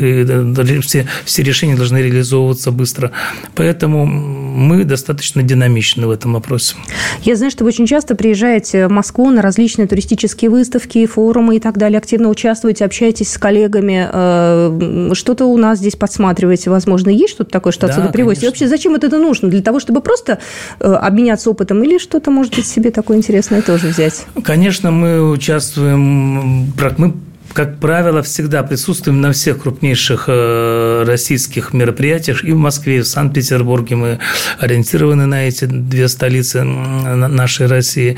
все, 0.82 1.08
все 1.26 1.44
решения 1.44 1.76
должны 1.76 1.98
реализовываться 1.98 2.72
быстро. 2.72 3.12
Поэтому 3.56 4.47
мы 4.58 4.84
достаточно 4.86 5.44
динамичны 5.44 6.08
в 6.08 6.10
этом 6.10 6.34
вопросе. 6.34 6.76
Я 7.22 7.36
знаю, 7.36 7.52
что 7.52 7.64
вы 7.64 7.70
очень 7.70 7.86
часто 7.86 8.16
приезжаете 8.16 8.88
в 8.88 8.92
Москву 8.92 9.30
на 9.30 9.42
различные 9.42 9.88
туристические 9.88 10.50
выставки, 10.50 11.06
форумы 11.06 11.58
и 11.58 11.60
так 11.60 11.78
далее, 11.78 12.00
активно 12.00 12.30
участвуете, 12.30 12.84
общаетесь 12.84 13.32
с 13.32 13.38
коллегами. 13.38 14.10
Э, 14.12 15.14
что-то 15.14 15.46
у 15.46 15.58
нас 15.58 15.78
здесь 15.78 15.96
подсматриваете, 15.96 16.72
возможно, 16.72 17.10
есть 17.10 17.34
что-то 17.36 17.52
такое, 17.52 17.72
что 17.72 17.86
отсюда 17.86 18.08
да, 18.08 18.12
привозите? 18.12 18.48
Конечно. 18.48 18.50
Вообще, 18.50 18.68
зачем 18.68 18.96
это 18.96 19.16
нужно? 19.18 19.50
Для 19.50 19.62
того, 19.62 19.80
чтобы 19.80 20.02
просто 20.02 20.40
э, 20.80 20.92
обменяться 20.92 21.52
опытом 21.52 21.84
или 21.84 22.00
что-то, 22.00 22.32
может 22.32 22.56
быть, 22.56 22.66
себе 22.66 22.90
такое 22.90 23.18
интересное 23.18 23.62
тоже 23.62 23.88
взять? 23.88 24.26
Конечно, 24.44 24.90
мы 24.90 25.30
участвуем, 25.30 26.72
мы 26.98 27.14
как 27.58 27.80
правило, 27.80 28.22
всегда 28.22 28.62
присутствуем 28.62 29.20
на 29.20 29.32
всех 29.32 29.64
крупнейших 29.64 30.26
э, 30.28 31.04
российских 31.08 31.74
мероприятиях 31.74 32.44
и 32.44 32.52
в 32.52 32.58
Москве, 32.58 32.98
и 32.98 33.02
в 33.02 33.08
Санкт-Петербурге. 33.08 33.96
Мы 33.96 34.20
ориентированы 34.60 35.26
на 35.26 35.48
эти 35.48 35.66
две 35.66 36.08
столицы 36.08 36.64
нашей 36.64 37.66
России. 37.66 38.18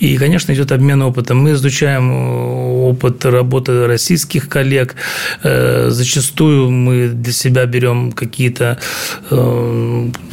И, 0.00 0.18
конечно, 0.18 0.52
идет 0.52 0.70
обмен 0.70 1.00
опытом. 1.00 1.38
Мы 1.38 1.52
изучаем 1.52 2.12
э, 2.12 2.90
опыт 2.90 3.24
работы 3.24 3.86
российских 3.86 4.50
коллег. 4.50 4.96
Э, 5.42 5.88
зачастую 5.88 6.70
мы 6.70 7.08
для 7.08 7.32
себя 7.32 7.64
берем 7.64 8.12
какие-то 8.12 8.78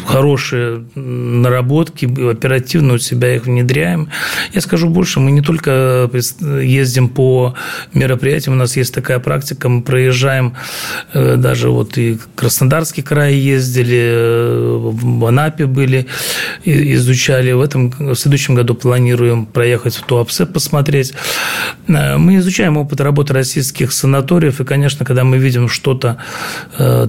хорошие 0.05 0.83
наработки, 0.95 2.05
оперативно 2.29 2.95
у 2.95 2.97
себя 2.97 3.35
их 3.35 3.45
внедряем. 3.45 4.09
Я 4.53 4.61
скажу 4.61 4.89
больше, 4.89 5.19
мы 5.21 5.31
не 5.31 5.41
только 5.41 6.09
ездим 6.61 7.07
по 7.07 7.53
мероприятиям, 7.93 8.40
мероприятиям. 8.41 8.55
У 8.55 8.57
нас 8.57 8.77
есть 8.77 8.93
такая 8.93 9.19
практика. 9.19 9.69
Мы 9.69 9.81
проезжаем 9.81 10.53
э, 11.13 11.35
даже 11.37 11.69
вот 11.69 11.97
и 11.97 12.17
Краснодарский 12.35 13.03
край 13.03 13.35
ездили, 13.35 14.77
в 14.77 15.25
Анапе 15.25 15.65
были, 15.65 16.07
изучали. 16.65 17.53
В 17.53 17.61
этом 17.61 17.91
в 17.91 18.15
следующем 18.15 18.55
году 18.55 18.75
планируем 18.75 19.45
проехать 19.45 19.95
в 19.95 20.03
Туапсе, 20.03 20.45
посмотреть. 20.45 21.13
Мы 21.87 22.37
изучаем 22.37 22.77
опыт 22.77 23.01
работы 23.01 23.33
российских 23.33 23.91
санаториев, 23.91 24.61
и, 24.61 24.63
конечно, 24.63 25.05
когда 25.05 25.23
мы 25.23 25.37
видим 25.37 25.69
что-то 25.69 26.17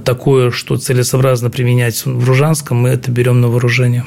такое, 0.04 0.50
что 0.50 0.76
целесообразно 0.76 1.50
применять 1.50 2.06
в 2.06 2.28
Ружанском, 2.28 2.78
мы 2.78 2.90
это 2.90 3.10
берем 3.10 3.40
на 3.40 3.48
вооружение. 3.48 4.04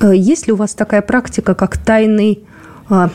Э, 0.00 0.12
есть 0.14 0.46
ли 0.46 0.52
у 0.52 0.56
вас 0.56 0.74
такая 0.74 1.02
практика, 1.02 1.54
как 1.54 1.78
тайный 1.78 2.40
а, 2.88 3.10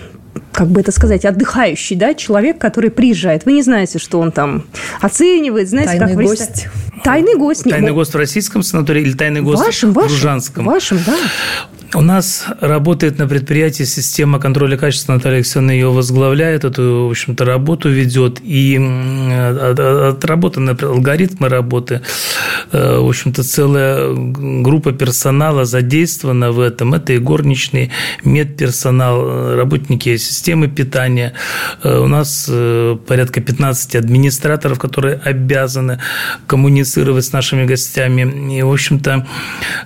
как 0.51 0.67
бы 0.67 0.81
это 0.81 0.91
сказать, 0.91 1.25
отдыхающий, 1.25 1.95
да, 1.95 2.13
человек, 2.13 2.57
который 2.57 2.89
приезжает. 2.89 3.45
Вы 3.45 3.53
не 3.53 3.61
знаете, 3.61 3.99
что 3.99 4.19
он 4.19 4.31
там 4.31 4.65
оценивает, 5.01 5.69
знаете, 5.69 5.97
тайный 5.97 6.15
как 6.15 6.25
гость. 6.25 6.67
Тайный 7.03 7.35
гость. 7.35 7.63
Тайный 7.63 7.91
гость 7.91 8.13
в 8.13 8.17
российском 8.17 8.63
санатории 8.63 9.01
или 9.01 9.13
тайный 9.13 9.41
гость 9.41 9.63
вашим, 9.63 9.91
в 9.91 9.95
вашим, 9.95 10.11
Ружанском? 10.11 10.65
Вашим, 10.65 10.99
да. 11.05 11.17
У 11.95 12.01
нас 12.01 12.45
работает 12.59 13.17
на 13.19 13.25
предприятии 13.25 13.83
система 13.83 14.37
контроля 14.37 14.75
качества. 14.75 15.13
Наталья 15.13 15.37
Алексеевна 15.37 15.71
ее 15.71 15.89
возглавляет, 15.89 16.65
эту, 16.65 17.05
в 17.07 17.09
общем-то, 17.11 17.45
работу 17.45 17.89
ведет. 17.89 18.41
И 18.43 18.75
отработаны 18.75 20.71
алгоритмы 20.71 21.47
работы. 21.47 22.01
Э, 22.73 22.99
в 22.99 23.07
общем-то, 23.07 23.43
целая 23.43 24.13
группа 24.13 24.91
персонала 24.91 25.63
задействована 25.63 26.51
в 26.51 26.59
этом. 26.59 26.93
Это 26.95 27.13
и 27.13 27.17
горничный, 27.17 27.91
медперсонал, 28.25 29.21
э, 29.25 29.55
работники 29.55 30.17
системы 30.17 30.67
питания. 30.67 31.31
Э, 31.81 31.99
у 31.99 32.07
нас 32.07 32.51
порядка 33.07 33.39
15 33.39 33.95
администраторов, 33.95 34.79
которые 34.79 35.15
обязаны 35.23 35.99
коммуницировать 36.45 37.23
с 37.23 37.31
нашими 37.31 37.65
гостями. 37.65 38.57
И, 38.57 38.61
в 38.63 38.71
общем-то, 38.71 39.25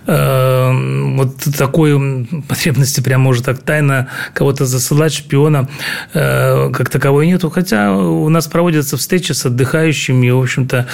вот 0.08 1.36
такой 1.58 1.99
потребности 2.48 3.02
прямо 3.02 3.30
уже 3.30 3.44
так 3.44 3.60
тайно 3.60 4.08
кого-то 4.34 4.66
засылать, 4.66 5.14
шпиона, 5.14 5.68
э, 6.14 6.72
как 6.72 6.90
таковой 6.90 7.28
нету. 7.28 7.50
Хотя 7.50 7.94
у 7.96 8.30
нас 8.30 8.48
проводятся 8.48 8.98
встречи 8.98 9.32
с 9.34 9.46
отдыхающими, 9.46 10.28
и, 10.28 10.32
в 10.32 10.40
общем-то, 10.42 10.88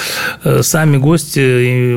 э, 0.43 0.63
сами 0.63 0.97
гости 0.97 1.39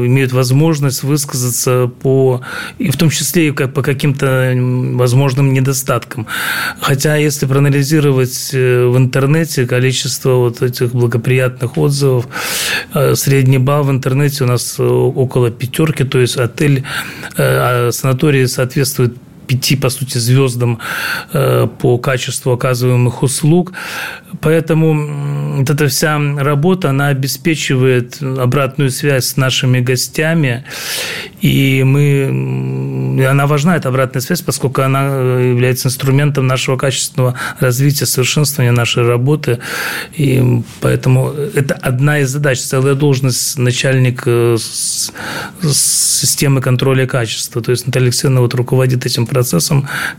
имеют 0.07 0.33
возможность 0.33 1.03
высказаться 1.03 1.91
по, 2.03 2.43
и 2.79 2.91
в 2.91 2.97
том 2.97 3.11
числе 3.11 3.49
и 3.49 3.53
по 3.53 3.83
каким-то 3.83 4.53
возможным 4.95 5.53
недостаткам. 5.53 6.27
Хотя, 6.81 7.17
если 7.17 7.47
проанализировать 7.47 8.51
э, 8.53 8.87
в 8.87 8.97
интернете 8.97 9.67
количество 9.67 10.35
вот 10.35 10.63
этих 10.63 10.93
благоприятных 10.93 11.77
отзывов, 11.79 12.29
средний 13.15 13.59
балл 13.59 13.85
в 13.85 13.91
интернете 13.91 14.45
у 14.45 14.47
нас 14.47 14.79
около 14.79 15.51
пятерки, 15.51 16.05
то 16.05 16.19
есть 16.19 16.37
отель, 16.37 16.85
а 17.37 17.91
санатории 17.93 18.47
соответствует 18.47 18.98
соответствует 18.99 19.28
пяти, 19.49 19.77
по 19.77 19.89
сути, 19.91 20.19
звездам 20.19 20.79
э, 21.33 21.67
по 21.79 21.99
качеству 21.99 22.53
оказываемых 22.53 23.23
услуг. 23.23 23.73
Поэтому 24.41 25.57
вот 25.59 25.71
эта 25.71 25.89
вся 25.89 26.19
работа, 26.37 26.91
она 26.91 27.09
обеспечивает 27.09 28.23
обратную 28.23 28.91
связь 28.91 29.27
с 29.27 29.37
нашими 29.37 29.81
гостями, 29.81 30.65
и 31.41 31.83
мы, 31.83 33.27
она 33.27 33.47
важна, 33.47 33.77
эта 33.77 33.89
обратная 33.89 34.21
связь, 34.21 34.43
поскольку 34.43 34.83
она 34.83 35.07
является 35.41 35.89
инструментом 35.89 36.47
нашего 36.47 36.77
качественного 36.77 37.35
развития, 37.59 38.07
совершенствования 38.07 38.73
нашей 38.73 39.05
работы, 39.07 39.59
и 40.17 40.63
поэтому 40.81 41.31
это 41.31 41.75
одна 41.75 42.21
из 42.21 42.31
задач, 42.31 42.61
целая 42.61 42.95
должность 42.95 43.59
начальник 43.59 44.23
э, 44.27 44.57
системы 45.63 46.61
контроля 46.61 47.07
качества, 47.07 47.63
то 47.63 47.71
есть 47.71 47.87
Наталья 47.87 48.07
Алексеевна 48.07 48.41
вот 48.41 48.55
руководит 48.55 49.07
этим 49.07 49.27
процессом, 49.27 49.38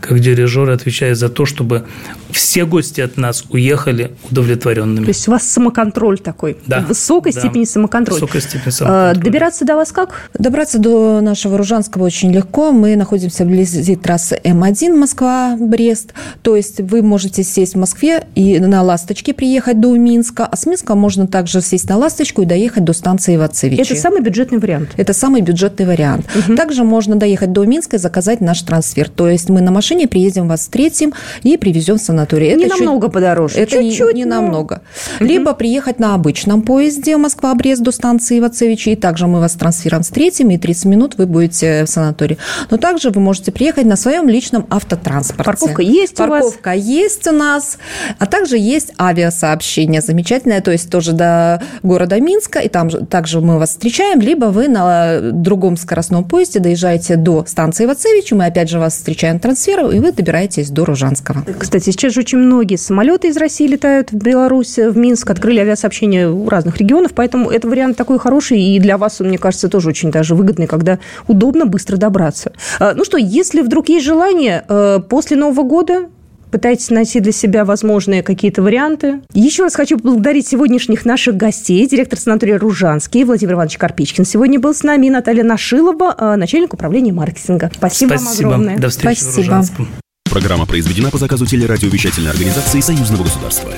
как 0.00 0.18
дирижер 0.20 0.70
отвечает 0.70 1.16
за 1.18 1.28
то, 1.28 1.46
чтобы 1.46 1.84
все 2.30 2.64
гости 2.64 3.00
от 3.00 3.16
нас 3.16 3.44
уехали 3.50 4.12
удовлетворенными. 4.30 5.04
То 5.04 5.10
есть 5.10 5.28
у 5.28 5.30
вас 5.32 5.44
самоконтроль 5.44 6.18
такой, 6.18 6.58
да, 6.66 6.80
высокой 6.80 7.32
да. 7.32 7.40
степени 7.40 7.64
самоконтроля. 7.64 8.20
Высокой 8.20 8.40
степени 8.40 8.70
самоконтроля. 8.70 9.24
Добираться 9.24 9.64
до 9.64 9.76
вас 9.76 9.92
как? 9.92 10.30
Добраться 10.34 10.78
до 10.78 11.20
нашего 11.20 11.58
Ружанского 11.58 12.04
очень 12.04 12.32
легко. 12.32 12.72
Мы 12.72 12.96
находимся 12.96 13.44
вблизи 13.44 13.96
трассы 13.96 14.40
М1 14.42 14.96
Москва-Брест. 14.96 16.14
То 16.42 16.56
есть 16.56 16.80
вы 16.80 17.02
можете 17.02 17.42
сесть 17.42 17.74
в 17.74 17.78
Москве 17.78 18.26
и 18.34 18.58
на 18.58 18.82
«Ласточке» 18.82 19.34
приехать 19.34 19.80
до 19.80 19.94
Минска, 19.96 20.46
а 20.46 20.56
с 20.56 20.66
Минска 20.66 20.94
можно 20.94 21.26
также 21.26 21.60
сесть 21.60 21.88
на 21.88 21.96
«Ласточку» 21.96 22.42
и 22.42 22.44
доехать 22.44 22.84
до 22.84 22.92
станции 22.92 23.36
Вацевичи. 23.36 23.80
Это 23.80 23.96
самый 23.96 24.22
бюджетный 24.22 24.58
вариант? 24.58 24.90
Это 24.96 25.12
самый 25.12 25.42
бюджетный 25.42 25.86
вариант. 25.86 26.26
Угу. 26.34 26.56
Также 26.56 26.84
можно 26.84 27.16
доехать 27.16 27.52
до 27.52 27.64
Минска 27.64 27.96
и 27.96 27.98
заказать 27.98 28.40
наш 28.40 28.62
трансфер. 28.62 29.09
То 29.14 29.28
есть 29.28 29.48
мы 29.48 29.60
на 29.60 29.70
машине 29.70 30.08
приедем 30.08 30.48
вас 30.48 30.60
встретим 30.60 31.12
и 31.42 31.56
привезем 31.56 31.98
в 31.98 32.00
санаторий. 32.00 32.54
Не 32.54 32.64
это 32.64 32.76
намного 32.76 33.06
чуть... 33.06 33.14
подороже. 33.14 33.58
Это 33.58 33.82
чуть-чуть, 33.82 34.14
не, 34.14 34.20
не 34.20 34.24
но... 34.24 34.40
намного. 34.40 34.82
Угу. 35.18 35.28
Либо 35.28 35.54
приехать 35.54 35.98
на 35.98 36.14
обычном 36.14 36.62
поезде 36.62 37.16
Москва-Брест 37.16 37.82
до 37.82 37.92
станции 37.92 38.40
Вацевичи, 38.40 38.90
и 38.90 38.96
также 38.96 39.26
мы 39.26 39.40
вас 39.40 39.52
трансфером 39.52 40.02
встретим, 40.02 40.50
и 40.50 40.58
30 40.58 40.84
минут 40.86 41.14
вы 41.18 41.26
будете 41.26 41.84
в 41.84 41.88
санатории. 41.88 42.38
Но 42.70 42.76
также 42.76 43.10
вы 43.10 43.20
можете 43.20 43.52
приехать 43.52 43.84
на 43.84 43.96
своем 43.96 44.28
личном 44.28 44.66
автотранспорте. 44.70 45.44
Парковка 45.44 45.82
есть 45.82 46.16
Парковка 46.16 46.22
у 46.22 46.44
вас? 46.44 46.52
Парковка 46.52 46.72
есть 46.72 47.26
у 47.26 47.32
нас, 47.32 47.78
а 48.18 48.26
также 48.26 48.58
есть 48.58 48.92
авиасообщение 48.98 50.00
замечательное, 50.00 50.60
то 50.60 50.70
есть 50.70 50.90
тоже 50.90 51.12
до 51.12 51.62
города 51.82 52.18
Минска, 52.20 52.60
и 52.60 52.68
там 52.68 52.90
также 53.06 53.40
мы 53.40 53.58
вас 53.58 53.70
встречаем, 53.70 54.20
либо 54.20 54.46
вы 54.46 54.68
на 54.68 55.20
другом 55.20 55.76
скоростном 55.76 56.24
поезде 56.24 56.60
доезжаете 56.60 57.16
до 57.16 57.44
станции 57.46 57.86
Вацевичи, 57.86 58.34
мы 58.34 58.46
опять 58.46 58.68
же 58.68 58.78
вас 58.78 58.96
встречаем 59.00 59.40
трансфером, 59.40 59.90
и 59.90 59.98
вы 59.98 60.12
добираетесь 60.12 60.70
до 60.70 60.84
Ружанского. 60.84 61.44
Кстати, 61.58 61.90
сейчас 61.90 62.12
же 62.12 62.20
очень 62.20 62.38
многие 62.38 62.76
самолеты 62.76 63.28
из 63.28 63.36
России 63.36 63.66
летают 63.66 64.12
в 64.12 64.16
Беларусь, 64.16 64.76
в 64.76 64.96
Минск, 64.96 65.30
открыли 65.30 65.60
авиасообщение 65.60 66.30
в 66.30 66.48
разных 66.48 66.78
регионах, 66.78 67.12
поэтому 67.14 67.50
это 67.50 67.68
вариант 67.68 67.96
такой 67.96 68.18
хороший, 68.18 68.60
и 68.60 68.78
для 68.78 68.98
вас 68.98 69.20
мне 69.20 69.38
кажется, 69.38 69.68
тоже 69.68 69.88
очень 69.88 70.10
даже 70.10 70.34
выгодный, 70.34 70.66
когда 70.66 70.98
удобно 71.26 71.66
быстро 71.66 71.96
добраться. 71.96 72.52
А, 72.78 72.94
ну 72.94 73.04
что, 73.04 73.16
если 73.16 73.62
вдруг 73.62 73.88
есть 73.88 74.04
желание, 74.04 74.64
э, 74.68 75.00
после 75.08 75.36
Нового 75.36 75.62
года 75.62 76.08
пытаетесь 76.50 76.90
найти 76.90 77.20
для 77.20 77.32
себя 77.32 77.64
возможные 77.64 78.22
какие-то 78.22 78.62
варианты. 78.62 79.20
Еще 79.32 79.62
раз 79.62 79.74
хочу 79.74 79.98
поблагодарить 79.98 80.46
сегодняшних 80.46 81.04
наших 81.04 81.36
гостей. 81.36 81.86
Директор 81.86 82.18
санатория 82.18 82.58
«Ружанский» 82.58 83.24
Владимир 83.24 83.54
Иванович 83.54 83.78
Карпичкин 83.78 84.24
сегодня 84.24 84.58
был 84.58 84.74
с 84.74 84.82
нами. 84.82 85.08
Наталья 85.08 85.44
Нашилова, 85.44 86.14
э, 86.18 86.36
начальник 86.36 86.74
управления 86.74 87.12
маркетинга. 87.12 87.70
Спасибо, 87.74 88.16
Спасибо. 88.16 88.48
вам 88.48 88.54
огромное. 88.54 88.78
До 88.78 88.88
встречи 88.88 89.20
Спасибо. 89.20 89.32
в 89.32 89.38
Ружанском. 89.38 89.88
Программа 90.30 90.66
произведена 90.66 91.10
по 91.10 91.18
заказу 91.18 91.44
телерадиовещательной 91.44 92.30
организации 92.30 92.80
Союзного 92.80 93.24
государства. 93.24 93.70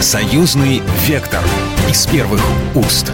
Союзный 0.00 0.80
вектор 1.06 1.42
из 1.90 2.06
первых 2.06 2.40
уст. 2.74 3.12